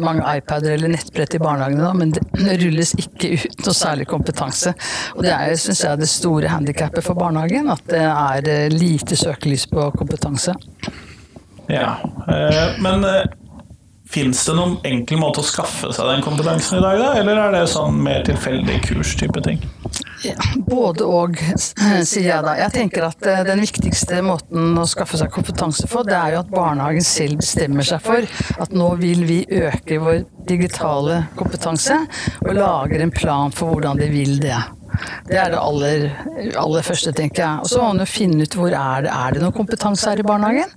mange 0.00 0.24
iPader 0.38 0.78
eller 0.78 0.94
nettbrett 0.94 1.36
i 1.36 1.42
barnehagene, 1.42 1.90
men 1.98 2.14
det 2.14 2.56
rulles 2.62 2.94
ikke 2.96 3.34
ut 3.34 3.64
noe 3.66 3.76
særlig 3.76 4.08
kompetanse. 4.08 4.72
Og 5.18 5.24
det 5.26 5.34
er 5.34 5.52
jo, 5.52 5.60
syns 5.66 5.84
jeg, 5.84 6.00
det 6.00 6.10
store 6.14 6.52
handikappet 6.54 7.04
for 7.04 7.18
barnehagen, 7.18 7.68
at 7.74 7.84
det 7.90 8.04
er 8.06 8.50
eh, 8.54 8.68
lite 8.72 9.20
søkelys 9.20 9.66
på 9.68 9.90
kompetanse. 9.98 10.56
Ja, 11.72 11.96
eh, 12.28 12.76
men 12.84 13.06
Fins 14.14 14.44
det 14.46 14.52
noen 14.54 14.76
enkel 14.86 15.18
måte 15.18 15.40
å 15.40 15.46
skaffe 15.46 15.88
seg 15.96 16.06
den 16.06 16.20
kompetansen 16.22 16.76
i 16.78 16.82
dag, 16.84 17.00
da? 17.00 17.06
Eller 17.18 17.38
er 17.40 17.54
det 17.56 17.62
sånn 17.72 17.96
mer 18.04 18.20
tilfeldig 18.22 18.76
kurs-type 18.84 19.40
ting? 19.42 19.64
Ja, 20.24 20.36
både 20.68 21.08
og, 21.08 21.40
sier 22.10 22.28
jeg 22.28 22.44
da. 22.46 22.54
Jeg 22.60 22.72
tenker 22.76 23.08
at 23.08 23.26
eh, 23.26 23.42
den 23.48 23.64
viktigste 23.64 24.20
måten 24.24 24.78
å 24.78 24.86
skaffe 24.88 25.18
seg 25.20 25.32
kompetanse 25.34 25.88
på, 25.90 26.04
det 26.06 26.14
er 26.14 26.36
jo 26.36 26.44
at 26.44 26.52
barnehagen 26.52 27.04
selv 27.04 27.40
bestemmer 27.42 27.88
seg 27.88 28.04
for 28.04 28.28
at 28.62 28.76
nå 28.76 28.92
vil 29.00 29.24
vi 29.28 29.40
øke 29.64 29.98
vår 30.04 30.22
digitale 30.46 31.24
kompetanse, 31.38 31.98
og 32.44 32.56
lager 32.60 33.02
en 33.02 33.12
plan 33.14 33.52
for 33.56 33.74
hvordan 33.74 33.98
de 33.98 34.12
vil 34.12 34.36
det. 34.44 34.60
Det 35.28 35.38
er 35.40 35.52
det 35.52 35.60
aller, 35.60 36.06
aller 36.60 36.86
første, 36.86 37.12
tenker 37.16 37.42
jeg. 37.42 37.64
Og 37.64 37.70
så 37.70 37.80
må 37.80 37.90
man 37.92 38.04
jo 38.04 38.08
finne 38.08 38.44
ut 38.44 38.56
hvor 38.58 38.74
er 38.74 39.06
det 39.06 39.12
er 39.12 39.36
det 39.36 39.42
noe 39.44 39.54
kompetanse 39.56 40.10
her 40.10 40.20
i 40.20 40.26
barnehagen. 40.26 40.72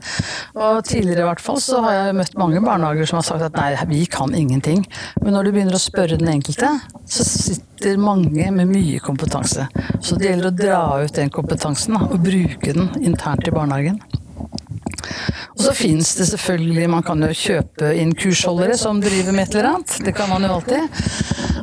Og 0.57 0.83
tidligere 0.87 1.25
i 1.25 1.29
hvert 1.29 1.43
fall 1.43 1.59
så 1.63 1.81
har 1.85 1.97
jeg 1.97 2.17
møtt 2.17 2.37
mange 2.39 2.61
barnehager 2.63 3.09
som 3.09 3.21
har 3.21 3.27
sagt 3.27 3.47
at 3.49 3.57
nei, 3.59 3.71
vi 3.91 4.03
kan 4.11 4.35
ingenting. 4.35 4.85
Men 5.21 5.35
når 5.37 5.47
du 5.47 5.53
begynner 5.55 5.77
å 5.77 5.81
spørre 5.81 6.19
den 6.19 6.31
enkelte, 6.31 6.71
så 7.07 7.25
sitter 7.27 7.99
mange 8.01 8.51
med 8.53 8.71
mye 8.71 9.01
kompetanse. 9.03 9.67
Så 10.01 10.17
det 10.17 10.31
gjelder 10.31 10.51
å 10.51 10.57
dra 10.63 10.83
ut 11.03 11.17
den 11.17 11.33
kompetansen 11.33 11.99
og 11.99 12.17
bruke 12.23 12.73
den 12.73 12.89
internt 13.01 13.47
i 13.47 13.53
barnehagen. 13.53 14.01
Og 15.57 15.63
så 15.65 15.73
fins 15.73 16.13
det 16.19 16.27
selvfølgelig, 16.29 16.89
man 16.91 17.05
kan 17.05 17.23
jo 17.25 17.29
kjøpe 17.33 17.93
inn 17.97 18.13
kursholdere 18.17 18.77
som 18.77 19.01
driver 19.01 19.33
med 19.33 19.47
et 19.47 19.55
eller 19.55 19.69
annet. 19.71 19.95
Det 20.05 20.13
kan 20.17 20.29
man 20.29 20.45
jo 20.45 20.57
alltid. 20.57 21.01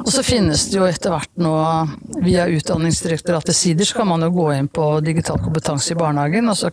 Og 0.05 0.11
så 0.13 0.25
finnes 0.27 0.67
det 0.71 0.81
jo 0.81 0.89
etter 0.89 1.15
hvert 1.15 1.31
nå, 1.41 1.55
via 2.25 2.49
Utdanningsdirektoratets 2.51 3.63
sider, 3.67 3.89
så 3.89 4.01
kan 4.01 4.11
man 4.11 4.27
jo 4.27 4.33
gå 4.35 4.51
inn 4.57 4.69
på 4.69 4.89
digital 5.07 5.41
kompetanse 5.45 5.95
i 5.95 6.01
barnehagen, 6.01 6.51
og 6.51 6.59
så 6.59 6.73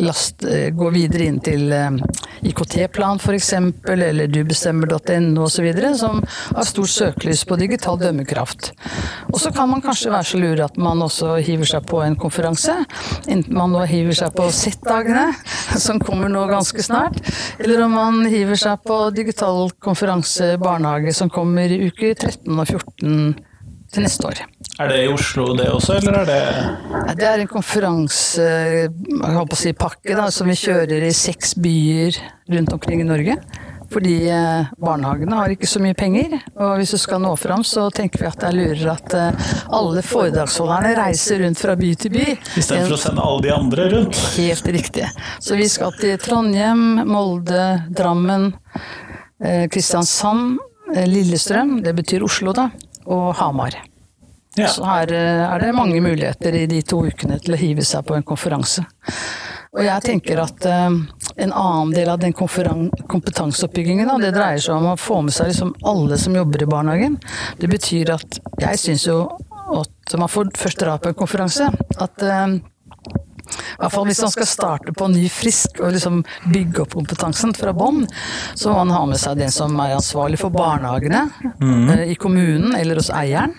last, 0.00 0.44
eh, 0.44 0.70
gå 0.70 0.90
videre 0.90 1.26
inn 1.28 1.38
til 1.44 1.72
eh, 1.72 1.90
IKT-plan 2.48 3.20
f.eks., 3.20 3.52
eller 3.92 4.30
dubestemmer.no 4.30 5.44
osv., 5.44 5.68
som 5.98 6.22
har 6.56 6.68
stort 6.68 6.92
søkelys 6.92 7.44
på 7.48 7.58
digital 7.60 7.98
dømmekraft. 8.00 8.72
Og 9.32 9.40
så 9.40 9.52
kan 9.54 9.70
man 9.70 9.82
kanskje 9.84 10.12
være 10.12 10.28
så 10.32 10.40
lur 10.40 10.64
at 10.64 10.78
man 10.80 11.02
også 11.04 11.36
hiver 11.44 11.68
seg 11.68 11.86
på 11.90 12.02
en 12.04 12.16
konferanse. 12.16 12.76
Enten 13.26 13.56
man 13.56 13.74
nå 13.74 13.84
hiver 13.90 14.16
seg 14.16 14.34
på 14.36 14.48
Z-dagene, 14.48 15.28
som 15.86 16.00
kommer 16.02 16.32
nå 16.32 16.46
ganske 16.50 16.82
snart, 16.84 17.20
eller 17.58 17.84
om 17.86 17.96
man 17.98 18.26
hiver 18.32 18.58
seg 18.58 18.82
på 18.86 19.04
digital 19.16 19.68
konferanse 19.82 20.54
barnehage, 20.62 21.14
som 21.16 21.30
kommer 21.32 21.72
i 21.72 21.84
uke 21.88 22.14
13 22.14 22.48
og 22.52 22.66
14 22.66 23.34
til 23.92 24.06
neste 24.06 24.28
år. 24.30 24.46
Er 24.80 24.88
det 24.88 25.02
i 25.04 25.08
Oslo 25.12 25.52
det 25.56 25.66
også, 25.68 25.98
eller 26.00 26.14
er 26.22 26.26
det 26.30 26.42
Det 27.18 27.26
er 27.28 27.38
en 27.42 27.50
konferansepakke 27.50 30.14
si, 30.16 30.32
som 30.38 30.48
vi 30.48 30.54
kjører 30.56 31.02
i 31.04 31.12
seks 31.12 31.54
byer 31.60 32.16
rundt 32.54 32.72
omkring 32.72 33.00
i 33.04 33.08
Norge. 33.08 33.36
Fordi 33.92 34.30
eh, 34.30 34.64
barnehagene 34.80 35.36
har 35.36 35.48
ikke 35.52 35.68
så 35.68 35.78
mye 35.82 35.94
penger, 35.96 36.38
og 36.56 36.76
hvis 36.80 36.90
du 36.94 36.98
skal 37.00 37.20
nå 37.20 37.36
fram, 37.36 37.64
så 37.66 37.90
tenker 37.92 38.18
vi 38.22 38.26
at 38.30 38.40
det 38.40 38.48
er 38.48 38.56
lurere 38.56 38.92
at 38.94 39.14
eh, 39.18 39.32
alle 39.76 40.02
foredragsholderne 40.06 40.96
reiser 40.96 41.42
rundt 41.44 41.60
fra 41.60 41.76
by 41.76 41.94
til 42.00 42.10
by. 42.16 42.24
Istedenfor 42.56 42.94
å 42.96 43.04
sende 43.04 43.22
alle 43.28 43.42
de 43.44 43.52
andre 43.52 43.82
rundt? 43.92 44.16
Helt 44.38 44.66
riktig. 44.78 45.06
Så 45.44 45.52
vi 45.60 45.68
skal 45.68 45.92
til 46.00 46.16
Trondheim, 46.24 47.04
Molde, 47.04 47.84
Drammen, 47.92 48.56
eh, 49.44 49.68
Kristiansand, 49.72 50.56
Lillestrøm, 50.92 51.82
det 51.84 51.92
betyr 52.00 52.24
Oslo, 52.24 52.52
da, 52.56 52.70
og 53.12 53.36
Hamar. 53.38 53.91
Ja. 54.58 54.68
Så 54.68 54.84
her 54.84 55.12
eh, 55.16 55.44
er 55.46 55.62
det 55.62 55.72
mange 55.76 56.00
muligheter 56.04 56.54
i 56.54 56.66
de 56.68 56.82
to 56.84 57.02
ukene 57.08 57.38
til 57.40 57.54
å 57.56 57.60
hive 57.60 57.84
seg 57.86 58.04
på 58.08 58.16
en 58.18 58.26
konferanse. 58.26 58.84
Og 59.72 59.80
jeg 59.86 60.04
tenker 60.04 60.42
at 60.42 60.66
uh, 60.68 60.92
en 61.40 61.52
annen 61.56 61.94
del 61.96 62.10
av 62.12 62.18
den 62.20 62.34
kompetanseoppbyggingen 62.36 64.10
det 64.20 64.34
dreier 64.34 64.60
seg 64.60 64.76
om 64.76 64.90
å 64.90 64.98
få 65.00 65.22
med 65.24 65.32
seg 65.32 65.48
liksom 65.48 65.72
alle 65.88 66.18
som 66.20 66.36
jobber 66.36 66.66
i 66.66 66.68
barnehagen. 66.68 67.16
Det 67.56 67.70
betyr 67.72 68.12
at 68.12 68.36
jeg 68.60 68.82
syns 68.82 69.06
jo 69.08 69.22
at 69.72 70.16
man 70.20 70.28
får 70.28 70.52
først 70.60 70.82
dra 70.84 70.98
på 71.00 71.08
en 71.08 71.16
konferanse. 71.16 71.70
At 71.96 72.20
i 72.20 72.60
hvert 73.78 73.94
fall 73.94 74.08
hvis 74.08 74.22
man 74.24 74.34
skal 74.34 74.48
starte 74.48 74.94
på 74.96 75.08
ny 75.12 75.26
frisk 75.32 75.80
og 75.82 75.94
liksom 75.96 76.22
bygge 76.52 76.84
opp 76.84 76.96
kompetansen 76.98 77.54
fra 77.56 77.74
bånn, 77.76 78.04
så 78.54 78.72
må 78.72 78.82
man 78.82 78.96
ha 78.96 79.04
med 79.12 79.20
seg 79.22 79.40
den 79.40 79.52
som 79.54 79.78
er 79.82 79.96
ansvarlig 79.98 80.40
for 80.42 80.54
barnehagene 80.54 81.26
mm. 81.60 81.94
i 82.12 82.18
kommunen 82.20 82.76
eller 82.78 83.00
hos 83.00 83.12
eieren. 83.14 83.54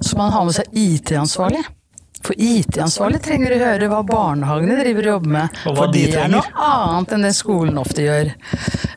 Så 0.00 0.16
må 0.16 0.26
man 0.26 0.36
ha 0.36 0.44
med 0.48 0.58
seg 0.58 0.74
IT-ansvarlig. 0.76 1.62
For 2.22 2.38
IT-ansvarlig 2.38 3.18
trenger 3.24 3.56
å 3.56 3.60
høre 3.64 3.88
hva 3.90 4.02
barnehagene 4.06 4.78
driver 4.78 5.08
og 5.08 5.14
jobber 5.16 5.34
med. 5.36 5.60
Og 5.66 5.78
hva 5.78 5.88
de 5.90 6.04
det 6.12 6.20
er 6.22 6.30
noe 6.30 6.66
annet 6.68 7.14
enn 7.16 7.26
det 7.26 7.32
skolen 7.34 7.80
ofte 7.82 8.04
gjør. 8.04 8.30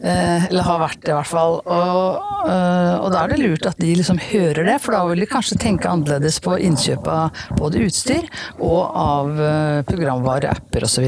Eh, 0.05 0.45
eller 0.51 0.65
har 0.67 0.81
vært 0.83 0.99
det, 1.01 1.09
i 1.09 1.15
hvert 1.17 1.31
fall. 1.31 1.55
Og, 1.65 2.25
eh, 2.45 2.93
og, 2.99 3.07
da 3.13 3.23
er 3.23 3.33
det 3.33 3.39
lurt 3.41 3.65
at 3.69 3.79
de 3.81 3.93
liksom 3.97 4.19
hører 4.21 4.67
det, 4.67 4.75
for 4.83 4.93
da 4.93 5.01
vil 5.09 5.23
de 5.23 5.29
kanskje 5.29 5.57
tenke 5.61 5.89
annerledes 5.89 6.37
på 6.45 6.57
innkjøp 6.67 7.09
av 7.09 7.45
både 7.57 7.81
utstyr 7.87 8.27
og 8.59 8.81
av 9.01 9.41
eh, 9.41 9.79
programvare, 9.89 10.53
apper 10.53 10.85
osv. 10.85 11.07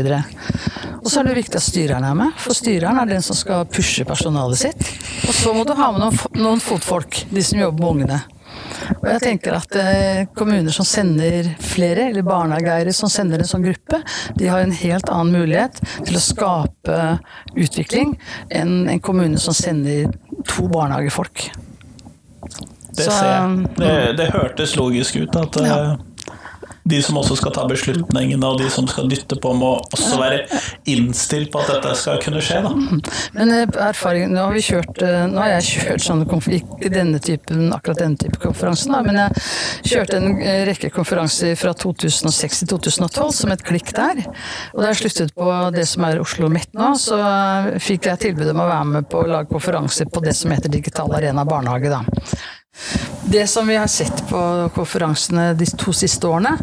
Og 0.98 1.12
så 1.12 1.22
er 1.22 1.30
det 1.30 1.38
viktig 1.38 1.60
at 1.60 1.68
styreren 1.68 2.08
er 2.08 2.18
med, 2.18 2.34
for 2.42 2.58
styreren 2.58 2.98
er 3.04 3.12
den 3.12 3.26
som 3.26 3.38
skal 3.38 3.68
pushe 3.70 4.08
personalet 4.08 4.64
sitt. 4.66 4.90
Og 5.28 5.36
så 5.36 5.54
må 5.54 5.68
du 5.68 5.76
ha 5.78 5.92
med 5.94 6.02
noen, 6.02 6.18
noen 6.40 6.64
fotfolk, 6.64 7.28
de 7.30 7.46
som 7.46 7.62
jobber 7.62 7.84
med 7.84 7.94
ungene. 7.94 8.20
Og 8.96 9.08
jeg 9.10 9.24
tenker 9.24 9.58
at 9.58 9.78
eh, 9.80 10.24
kommuner 10.38 10.74
som 10.76 10.88
sender 10.88 11.52
flere, 11.64 12.10
eller 12.10 12.26
barnehageeiere 12.28 12.94
som 12.96 13.12
sender 13.12 13.44
en 13.44 13.50
sånn 13.50 13.66
gruppe, 13.66 14.02
de 14.40 14.50
har 14.52 14.64
en 14.64 14.76
helt 14.76 15.12
annen 15.14 15.44
mulighet 15.44 15.82
til 16.08 16.18
å 16.18 16.24
skape 16.24 17.00
utvikling 17.58 18.16
enn 18.54 18.88
en 18.92 19.04
kommune 19.04 19.40
som 19.42 19.56
sender 19.58 20.12
to 20.48 20.68
barnehagefolk. 20.72 21.50
Det 22.98 23.06
ser 23.06 23.28
jeg. 23.30 23.66
Det, 23.78 23.96
det 24.18 24.32
hørtes 24.34 24.74
logisk 24.78 25.20
ut 25.22 25.36
at 25.38 25.60
ja. 25.62 25.80
De 26.88 27.02
som 27.04 27.18
også 27.20 27.38
skal 27.40 27.54
ta 27.56 27.66
beslutningene, 27.70 28.48
og 28.48 28.62
de 28.62 28.70
som 28.72 28.88
skal 28.90 29.10
dytte 29.12 29.38
på, 29.42 29.52
må 29.58 29.74
også 29.94 30.20
være 30.20 30.62
innstilt 30.90 31.52
på 31.54 31.62
at 31.64 31.72
dette 31.74 31.94
skal 32.00 32.22
kunne 32.24 32.42
skje. 32.44 32.62
Da. 32.66 32.72
Men 33.38 33.54
eh, 33.56 33.66
erfaring, 33.88 34.32
nå 34.34 34.46
har 34.46 34.56
vi 34.56 34.64
kjørt 34.66 35.02
eh, 35.04 35.26
Nå 35.32 35.42
har 35.42 35.58
jeg 35.58 35.68
kjørt 35.72 36.06
sånne 36.06 36.26
denne 36.94 37.20
typen, 37.24 37.68
akkurat 37.76 38.02
denne 38.02 38.20
type 38.22 38.40
konferanse, 38.42 39.02
men 39.06 39.20
jeg 39.20 39.92
kjørte 39.92 40.22
en 40.22 40.40
eh, 40.40 40.64
rekke 40.70 40.92
konferanser 40.96 41.58
fra 41.60 41.74
2006 41.78 42.64
til 42.64 42.72
2012 42.76 43.36
som 43.42 43.54
et 43.54 43.66
klikk 43.68 43.92
der. 43.98 44.24
Og 44.74 44.82
da 44.82 44.92
jeg 44.92 45.02
sluttet 45.04 45.36
på 45.38 45.52
det 45.76 45.88
som 45.90 46.08
er 46.08 46.22
Oslo 46.24 46.52
Midt 46.54 46.74
nå, 46.78 46.94
så 47.02 47.20
fikk 47.84 48.10
jeg 48.12 48.24
tilbud 48.28 48.54
om 48.54 48.64
å 48.64 48.72
være 48.72 48.90
med 48.96 49.12
på 49.12 49.24
å 49.24 49.30
lage 49.30 49.52
konferanser 49.52 50.10
på 50.12 50.24
det 50.26 50.36
som 50.38 50.54
heter 50.54 50.72
Digital 50.74 51.14
Arena 51.18 51.46
barnehage. 51.48 51.92
da. 51.94 53.17
Det 53.30 53.48
som 53.48 53.68
vi 53.68 53.76
har 53.76 53.88
sett 53.88 54.30
på 54.30 54.70
konferansene 54.76 55.50
de 55.54 55.66
to 55.76 55.92
siste 55.92 56.28
årene, 56.30 56.54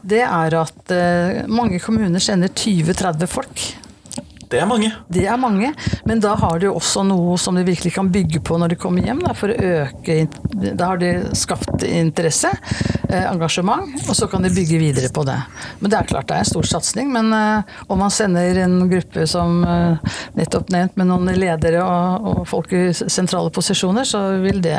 det 0.00 0.22
er 0.24 0.56
at 0.56 0.92
eh, 0.94 1.42
mange 1.52 1.76
kommuner 1.84 2.22
sender 2.22 2.48
20-30 2.48 3.28
folk 3.28 3.64
det 4.54 4.60
er 4.62 4.68
mange. 4.70 4.90
Det 5.10 5.24
er 5.26 5.38
mange, 5.40 5.72
men 6.06 6.20
da 6.22 6.34
har 6.38 6.60
de 6.62 6.70
også 6.70 7.02
noe 7.06 7.34
som 7.40 7.56
de 7.58 7.64
virkelig 7.66 7.94
kan 7.96 8.10
bygge 8.12 8.42
på 8.44 8.58
når 8.60 8.74
de 8.74 8.78
kommer 8.80 9.02
hjem. 9.02 9.22
Da, 9.24 9.34
for 9.36 9.50
å 9.50 9.70
øke 9.84 10.20
Da 10.54 10.92
har 10.92 11.00
de 11.00 11.10
skapt 11.36 11.82
interesse, 11.84 12.50
eh, 13.08 13.24
engasjement, 13.26 13.90
og 14.08 14.14
så 14.16 14.28
kan 14.30 14.44
de 14.44 14.52
bygge 14.54 14.78
videre 14.78 15.10
på 15.12 15.24
det. 15.26 15.36
Men 15.80 15.90
det 15.90 15.98
er 15.98 16.08
klart 16.08 16.28
det 16.30 16.36
er 16.36 16.44
en 16.44 16.50
stor 16.50 16.68
satsing. 16.68 17.10
Men 17.12 17.32
eh, 17.34 17.74
om 17.90 17.98
man 17.98 18.12
sender 18.14 18.62
en 18.62 18.76
gruppe 18.90 19.26
som 19.30 19.64
eh, 19.66 20.14
nettopp 20.38 20.70
nevnt, 20.74 20.96
med 21.00 21.10
noen 21.10 21.32
ledere 21.34 21.82
og, 21.82 22.28
og, 22.30 22.40
folk 22.48 22.72
i 22.76 22.84
sentrale 22.94 23.50
posisjoner, 23.54 24.06
så 24.06 24.22
vil 24.44 24.60
det 24.62 24.76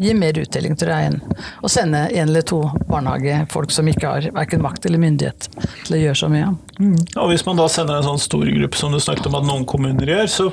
gi 0.00 0.14
mer 0.16 0.40
uttelling, 0.40 0.76
tror 0.78 0.94
jeg, 0.94 1.12
enn 1.12 1.44
å 1.60 1.70
sende 1.70 2.06
en 2.08 2.28
eller 2.28 2.46
to 2.46 2.62
barnehagefolk 2.88 3.74
som 3.74 3.88
ikke 3.90 4.14
har 4.14 4.30
verken 4.34 4.64
makt 4.64 4.88
eller 4.88 5.02
myndighet 5.02 5.50
til 5.84 5.98
å 5.98 6.02
gjøre 6.06 6.20
så 6.22 6.32
mye. 6.32 6.52
Mm. 6.78 6.96
Og 7.18 7.32
hvis 7.32 7.44
man 7.46 7.58
da 7.58 7.66
sender 7.72 7.98
en 7.98 8.06
sånn 8.06 8.22
stor 8.22 8.46
gruppe 8.46 8.77
som 8.78 8.94
du 8.94 9.00
snakket 9.02 9.28
om 9.30 9.38
at 9.40 9.46
noen 9.48 9.66
kommuner 9.68 10.12
gjør, 10.14 10.28
så 10.30 10.48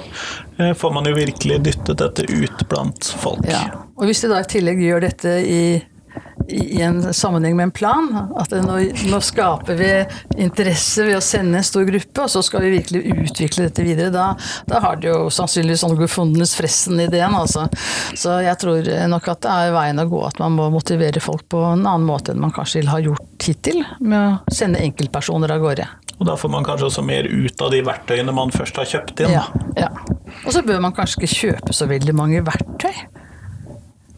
eh, 0.59 0.73
får 0.77 0.95
man 0.95 1.09
jo 1.09 1.15
virkelig 1.17 1.59
dyttet 1.67 1.99
dette 2.01 2.25
ut 2.29 2.65
blant 2.71 3.11
folk. 3.21 3.45
Ja. 3.49 3.67
Og 3.95 4.09
hvis 4.09 4.23
de 4.25 4.31
da 4.31 4.41
i 4.41 4.49
tillegg 4.55 4.81
gjør 4.83 5.05
dette 5.05 5.35
i 5.45 5.61
i 6.47 6.81
en 6.81 7.13
sammenheng 7.13 7.55
med 7.55 7.63
en 7.63 7.71
plan. 7.71 8.27
At 8.37 8.51
nå, 8.51 8.77
nå, 9.09 9.21
skaper 9.21 9.77
vi 9.79 9.89
interesse 10.45 11.05
ved 11.07 11.17
å 11.17 11.23
sende 11.23 11.59
en 11.59 11.67
stor 11.67 11.85
gruppe, 11.87 12.25
og 12.25 12.31
så 12.31 12.43
skal 12.45 12.65
vi 12.65 12.75
virkelig 12.77 13.01
utvikle 13.29 13.67
dette 13.67 13.85
videre. 13.85 14.11
Da, 14.13 14.27
da 14.69 14.81
har 14.83 14.99
det 15.01 15.09
jo 15.09 15.25
sannsynligvis 15.33 15.85
sånn 15.85 15.97
gefundenes 15.99 16.55
fressen 16.57 17.01
ideen, 17.01 17.35
altså. 17.35 17.67
Så 18.17 18.39
jeg 18.45 18.59
tror 18.61 18.89
nok 19.11 19.29
at 19.33 19.43
det 19.45 19.57
er 19.65 19.75
veien 19.75 20.01
å 20.01 20.07
gå 20.09 20.21
at 20.27 20.41
man 20.41 20.55
må 20.57 20.69
motivere 20.73 21.23
folk 21.23 21.47
på 21.51 21.63
en 21.71 21.85
annen 21.85 22.07
måte 22.07 22.33
enn 22.33 22.43
man 22.43 22.53
kanskje 22.55 22.85
har 22.89 23.03
gjort 23.03 23.45
hittil, 23.45 23.83
med 23.99 24.35
å 24.35 24.55
sende 24.55 24.83
enkeltpersoner 24.85 25.55
av 25.55 25.63
gårde. 25.63 25.87
Og 26.15 26.27
da 26.29 26.37
får 26.39 26.51
man 26.51 26.63
kanskje 26.63 26.87
også 26.87 27.03
mer 27.03 27.27
ut 27.27 27.61
av 27.61 27.73
de 27.73 27.81
verktøyene 27.83 28.31
man 28.35 28.53
først 28.55 28.77
har 28.79 28.87
kjøpt 28.87 29.25
inn. 29.25 29.35
Ja, 29.35 29.43
ja. 29.75 29.91
Og 30.45 30.53
så 30.55 30.63
bør 30.65 30.79
man 30.83 30.95
kanskje 30.95 31.23
ikke 31.23 31.35
kjøpe 31.35 31.75
så 31.75 31.89
veldig 31.89 32.15
mange 32.15 32.43
verktøy. 32.45 32.93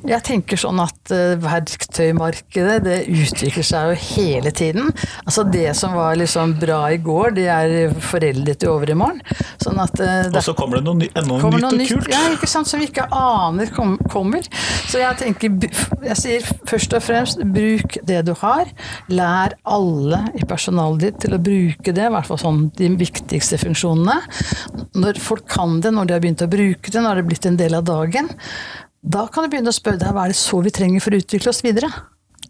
Jeg 0.06 0.22
tenker 0.22 0.60
sånn 0.62 0.78
at 0.84 1.10
uh, 1.10 1.34
verktøymarkedet 1.42 2.76
det 2.86 2.98
utvikler 3.10 3.66
seg 3.66 3.90
jo 3.90 3.96
hele 4.14 4.52
tiden. 4.54 4.92
Altså 5.24 5.46
Det 5.50 5.72
som 5.78 5.96
var 5.98 6.20
liksom 6.20 6.54
bra 6.62 6.84
i 6.94 7.00
går, 7.02 7.34
det 7.40 7.48
er 7.50 7.96
foreldet 8.06 8.62
i 8.62 8.70
overmorgen. 8.70 9.24
Sånn 9.64 9.82
at 9.82 9.98
uh, 9.98 10.30
Og 10.30 10.40
så 10.46 10.54
kommer 10.58 10.80
det 10.80 10.86
noe, 10.86 11.26
noe 11.26 11.50
nytt 11.50 11.66
og 11.72 11.82
kult. 11.96 12.12
Ja, 12.14 12.22
ikke 12.36 12.50
sant, 12.52 12.70
som 12.70 12.82
vi 12.84 12.92
ikke 12.92 13.08
aner 13.10 13.74
kom, 13.74 13.98
kommer. 14.14 14.46
Så 14.86 15.02
jeg 15.02 15.18
tenker, 15.24 15.58
jeg 16.06 16.20
sier 16.22 16.48
først 16.70 16.94
og 16.94 17.06
fremst 17.08 17.42
bruk 17.58 17.98
det 18.06 18.22
du 18.30 18.36
har. 18.44 18.70
Lær 19.10 19.58
alle 19.66 20.24
i 20.38 20.46
personalet 20.48 21.08
ditt 21.08 21.22
til 21.26 21.38
å 21.38 21.42
bruke 21.42 21.90
det, 21.90 22.06
i 22.06 22.14
hvert 22.14 22.30
fall 22.30 22.44
sånn 22.46 22.68
de 22.78 22.94
viktigste 23.02 23.58
funksjonene. 23.66 24.22
Når 24.98 25.22
folk 25.26 25.50
kan 25.50 25.82
det, 25.82 25.96
når 25.96 26.06
de 26.06 26.18
har 26.20 26.24
begynt 26.24 26.46
å 26.46 26.52
bruke 26.52 26.94
det, 26.94 27.02
når 27.02 27.18
det 27.18 27.26
er 27.26 27.32
blitt 27.34 27.50
en 27.50 27.64
del 27.66 27.82
av 27.82 27.88
dagen 27.88 28.36
da 29.02 29.28
kan 29.32 29.46
du 29.46 29.52
begynne 29.52 29.72
å 29.72 29.76
spørre 29.76 30.02
deg 30.02 30.16
hva 30.16 30.26
er 30.26 30.34
det 30.34 30.40
så 30.40 30.62
vi 30.66 30.74
trenger 30.74 31.04
for 31.04 31.14
å 31.14 31.22
utvikle 31.22 31.54
oss 31.54 31.64
videre. 31.66 31.92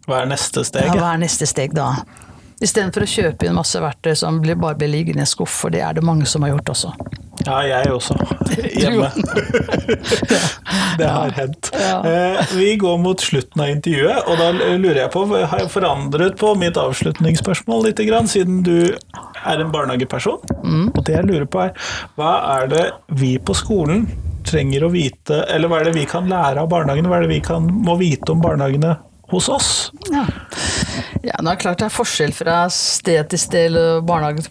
Hva 0.08 0.22
er 0.22 0.30
neste 0.30 0.64
steg? 0.64 0.88
Ja, 0.88 0.96
hva 0.96 1.12
er 1.14 1.22
neste 1.22 1.46
steg 1.48 1.76
da? 1.76 1.92
Istedenfor 2.64 3.04
å 3.04 3.06
kjøpe 3.06 3.46
inn 3.46 3.54
masse 3.54 3.78
verktøy 3.78 4.16
som 4.18 4.40
bare 4.42 4.74
blir 4.80 4.90
liggende 4.90 5.22
i 5.22 5.26
en 5.26 5.30
skuff, 5.30 5.60
for 5.62 5.70
det 5.70 5.84
er 5.84 5.94
det 5.94 6.02
mange 6.02 6.26
som 6.26 6.42
har 6.42 6.56
gjort 6.56 6.72
også. 6.72 6.90
Ja, 7.46 7.60
jeg 7.62 7.92
også. 7.94 8.16
Hjemme. 8.82 9.10
det 10.98 11.06
har 11.06 11.34
hendt. 11.36 11.70
Eh, 11.78 12.40
vi 12.58 12.72
går 12.80 12.98
mot 12.98 13.22
slutten 13.22 13.62
av 13.62 13.70
intervjuet, 13.70 14.26
og 14.26 14.42
da 14.42 14.48
lurer 14.74 15.04
jeg 15.04 15.12
på 15.14 15.22
Har 15.30 15.62
jeg 15.62 15.70
forandret 15.70 16.38
på 16.40 16.50
mitt 16.58 16.80
avslutningsspørsmål 16.80 17.86
litt, 17.86 18.02
siden 18.32 18.64
du 18.66 18.90
er 18.90 19.62
en 19.62 19.70
barnehageperson? 19.70 20.42
Mm. 20.64 20.88
Og 20.96 21.04
det 21.06 21.14
jeg 21.14 21.28
lurer 21.30 21.46
på, 21.46 21.68
er 21.68 21.94
hva 22.18 22.32
er 22.58 22.72
det 22.74 22.86
vi 23.20 23.36
på 23.38 23.54
skolen 23.54 24.08
trenger 24.46 24.86
å 24.86 24.92
vite, 24.92 25.42
eller 25.50 25.70
hva 25.70 25.80
er 25.80 25.88
det 25.88 25.96
vi 25.98 26.06
kan 26.08 26.28
lære 26.30 26.62
av 26.62 26.70
barnehagene? 26.70 27.10
Hva 27.10 27.20
er 27.20 27.26
det 27.26 27.34
vi 27.36 27.42
kan, 27.44 27.66
må 27.66 27.98
vite 28.00 28.32
om 28.34 28.42
barnehagene 28.44 28.94
hos 29.32 29.48
oss? 29.52 29.72
Ja. 30.12 30.24
ja, 31.22 31.34
det 31.34 31.52
er 31.52 31.60
klart 31.60 31.82
det 31.82 31.88
er 31.88 31.94
forskjell 31.94 32.34
fra 32.36 32.62
sted 32.72 33.32
til 33.32 33.42
sted, 33.42 33.78
barnehage, 34.08 34.46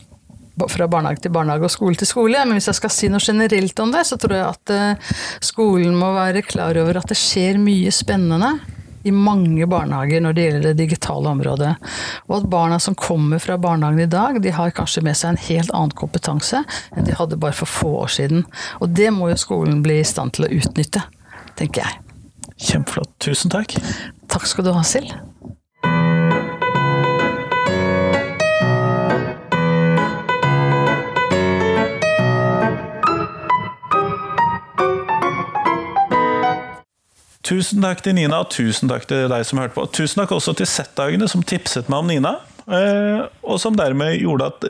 fra 0.73 0.88
barnehage 0.89 1.23
til 1.26 1.34
barnehage 1.34 1.67
og 1.69 1.73
skole 1.73 2.00
til 2.00 2.10
skole, 2.10 2.45
men 2.45 2.58
hvis 2.58 2.69
jeg 2.71 2.80
skal 2.80 2.93
si 2.93 3.12
noe 3.13 3.23
generelt 3.23 3.84
om 3.84 3.93
det, 3.93 4.06
så 4.10 4.19
tror 4.21 4.38
jeg 4.38 4.47
at 4.47 4.73
eh, 4.73 5.13
skolen 5.45 5.97
må 5.97 6.13
være 6.17 6.45
klar 6.45 6.78
over 6.82 7.02
at 7.02 7.10
det 7.12 7.19
skjer 7.19 7.62
mye 7.62 7.93
spennende 7.93 8.56
i 9.04 9.14
mange 9.14 9.68
barnehager 9.70 10.24
når 10.24 10.36
det 10.36 10.46
gjelder 10.46 10.66
det 10.68 10.80
digitale 10.82 11.30
området. 11.30 11.74
Og 12.28 12.36
at 12.40 12.50
barna 12.52 12.80
som 12.82 12.98
kommer 12.98 13.42
fra 13.44 13.60
barnehagen 13.62 14.04
i 14.04 14.10
dag, 14.12 14.42
de 14.42 14.54
har 14.56 14.74
kanskje 14.78 15.04
med 15.06 15.18
seg 15.20 15.34
en 15.36 15.44
helt 15.48 15.74
annen 15.76 15.96
kompetanse 15.98 16.64
enn 16.96 17.08
de 17.08 17.16
hadde 17.18 17.40
bare 17.42 17.58
for 17.58 17.70
få 17.70 17.94
år 18.04 18.14
siden. 18.18 18.46
Og 18.82 18.94
det 18.98 19.12
må 19.16 19.32
jo 19.32 19.40
skolen 19.40 19.84
bli 19.86 20.02
i 20.02 20.08
stand 20.08 20.38
til 20.38 20.48
å 20.48 20.52
utnytte, 20.60 21.06
tenker 21.60 21.86
jeg. 21.86 22.04
Kjempeflott. 22.58 23.14
Tusen 23.22 23.54
takk. 23.54 23.78
Takk 24.32 24.50
skal 24.50 24.66
du 24.66 24.74
ha, 24.74 24.84
Sild. 24.86 25.14
Tusen 37.48 37.84
takk 37.84 38.04
til 38.04 38.18
Nina, 38.18 38.42
og 38.44 38.52
tusen 38.52 38.92
takk 38.92 39.08
til 39.08 39.30
deg 39.32 39.46
som 39.48 39.62
hørte 39.62 39.78
på. 39.78 39.88
Tusen 39.96 40.20
takk 40.20 40.36
også 40.36 40.56
til 40.58 40.68
Z-dagene 40.68 41.30
som 41.32 41.46
tipset 41.48 41.88
meg 41.92 42.04
om 42.04 42.10
Nina. 42.12 42.34
Eh, 42.68 43.22
og 43.48 43.62
som 43.64 43.78
dermed 43.80 44.18
gjorde 44.20 44.50
at 44.50 44.66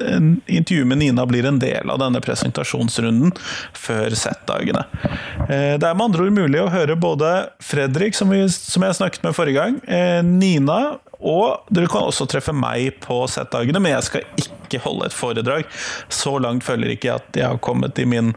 intervjuet 0.45 0.85
med 0.85 0.99
Nina 1.01 1.23
blir 1.25 1.47
en 1.49 1.57
del 1.57 1.89
av 1.89 1.97
denne 2.03 2.21
presentasjonsrunden 2.21 3.33
før 3.73 4.13
Z-dagene. 4.13 4.85
Eh, 5.47 5.73
det 5.81 5.89
er 5.89 5.97
med 5.97 6.11
andre 6.11 6.27
ord 6.27 6.37
mulig 6.37 6.61
å 6.61 6.69
høre 6.69 6.99
både 6.99 7.31
Fredrik, 7.65 8.13
som, 8.13 8.29
vi, 8.29 8.43
som 8.53 8.85
jeg 8.85 8.99
snakket 8.99 9.25
med 9.25 9.33
forrige 9.37 9.57
gang, 9.57 9.81
eh, 9.89 10.21
Nina 10.21 10.99
og 11.17 11.65
dere 11.73 11.89
kan 11.89 12.05
også 12.05 12.27
treffe 12.29 12.53
meg 12.53 12.99
på 13.01 13.23
Z-dagene, 13.31 13.81
men 13.81 13.95
jeg 13.95 14.05
skal 14.05 14.27
ikke 14.37 14.56
holde 14.83 15.07
et 15.07 15.15
foredrag. 15.15 15.67
Så 16.09 16.35
langt 16.43 16.65
føler 16.67 16.91
ikke 16.93 17.15
at 17.15 17.37
jeg 17.37 17.47
har 17.47 17.61
kommet 17.63 17.99
i 17.99 18.07
min 18.09 18.33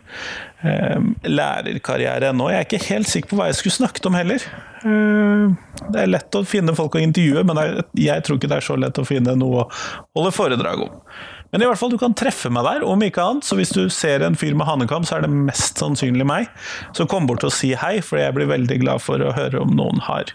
eh, 0.63 1.01
lærerkarriere 1.27 2.31
ennå. 2.31 2.51
Jeg 2.53 2.63
er 2.63 2.69
ikke 2.69 2.93
helt 2.93 3.11
sikker 3.11 3.33
på 3.33 3.41
hva 3.41 3.51
jeg 3.51 3.59
skulle 3.61 3.81
snakket 3.81 4.07
om 4.11 4.19
heller. 4.19 4.47
Eh, 4.85 5.59
det 5.91 6.05
er 6.05 6.15
lett 6.15 6.39
å 6.39 6.47
finne 6.47 6.77
folk 6.79 6.97
å 6.97 7.03
intervjue, 7.03 7.45
men 7.49 7.83
jeg 7.99 8.25
tror 8.27 8.39
ikke 8.39 8.53
det 8.53 8.61
er 8.61 8.71
så 8.71 8.79
lett 8.79 9.03
å 9.03 9.09
finne 9.09 9.37
noe 9.39 9.67
å 9.67 9.69
holde 10.17 10.35
foredrag 10.37 10.87
om. 10.87 10.97
Men 11.51 11.65
i 11.65 11.67
hvert 11.67 11.81
fall, 11.81 11.91
du 11.91 11.99
kan 11.99 12.15
treffe 12.15 12.51
meg 12.53 12.67
der, 12.67 12.85
om 12.87 13.01
ikke 13.03 13.25
annet. 13.25 13.47
Så 13.47 13.59
hvis 13.59 13.73
du 13.75 13.83
ser 13.91 14.23
en 14.23 14.39
fyr 14.39 14.55
med 14.59 14.69
hanekam, 14.69 15.07
så 15.07 15.19
er 15.19 15.27
det 15.27 15.33
mest 15.35 15.81
sannsynlig 15.83 16.27
meg. 16.29 16.51
Så 16.97 17.09
kom 17.11 17.27
bort 17.27 17.47
og 17.47 17.55
si 17.55 17.73
hei, 17.79 17.97
for 18.07 18.23
jeg 18.23 18.37
blir 18.37 18.51
veldig 18.51 18.79
glad 18.85 19.03
for 19.03 19.23
å 19.23 19.35
høre 19.35 19.63
om 19.63 19.75
noen 19.75 19.99
har 20.07 20.31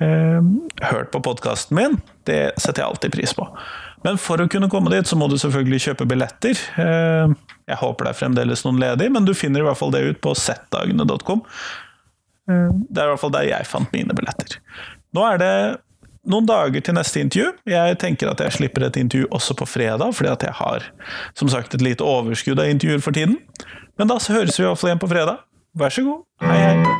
eh, 0.00 0.40
hørt 0.88 1.12
på 1.12 1.22
podkasten 1.28 1.76
min. 1.76 2.00
Det 2.28 2.42
setter 2.56 2.82
jeg 2.82 2.88
alltid 2.88 3.16
pris 3.18 3.36
på. 3.36 3.46
Men 4.06 4.18
for 4.20 4.40
å 4.40 4.48
kunne 4.50 4.70
komme 4.72 4.92
dit, 4.94 5.06
så 5.06 5.18
må 5.18 5.28
du 5.28 5.36
selvfølgelig 5.40 5.82
kjøpe 5.84 6.06
billetter. 6.08 6.62
Eh, 6.80 7.34
jeg 7.68 7.80
håper 7.82 8.06
det 8.06 8.14
er 8.14 8.20
fremdeles 8.22 8.64
noen 8.64 8.80
ledig, 8.80 9.10
men 9.12 9.28
du 9.28 9.34
finner 9.36 9.62
i 9.62 9.66
hvert 9.68 9.78
fall 9.80 9.92
det 9.94 10.02
ut 10.06 10.22
på 10.24 10.32
settdagene.com. 10.38 11.44
Eh, 12.50 12.70
det 12.88 13.02
er 13.02 13.10
i 13.10 13.12
hvert 13.12 13.22
fall 13.22 13.36
der 13.36 13.50
jeg 13.50 13.68
fant 13.68 13.92
mine 13.94 14.16
billetter. 14.16 14.58
Nå 15.16 15.26
er 15.26 15.42
det 15.42 15.52
noen 16.30 16.48
dager 16.48 16.84
til 16.84 16.96
neste 16.96 17.22
intervju. 17.24 17.52
Jeg 17.68 18.00
tenker 18.00 18.32
at 18.32 18.40
jeg 18.44 18.56
slipper 18.56 18.88
et 18.88 18.98
intervju 19.00 19.28
også 19.36 19.56
på 19.58 19.68
fredag, 19.68 20.16
fordi 20.16 20.32
at 20.32 20.48
jeg 20.48 20.56
har 20.60 20.88
som 21.38 21.52
sagt 21.52 21.76
et 21.76 21.84
lite 21.84 22.06
overskudd 22.06 22.60
av 22.60 22.72
intervjuer 22.72 23.04
for 23.04 23.16
tiden. 23.16 23.38
Men 24.00 24.12
da 24.12 24.20
høres 24.20 24.56
vi 24.56 24.64
i 24.64 24.68
hvert 24.68 24.80
fall 24.80 24.94
igjen 24.94 25.04
på 25.04 25.12
fredag. 25.12 25.44
Vær 25.76 25.92
så 25.94 26.06
god. 26.06 26.26
Hei. 26.44 26.58
Hei! 26.64 26.99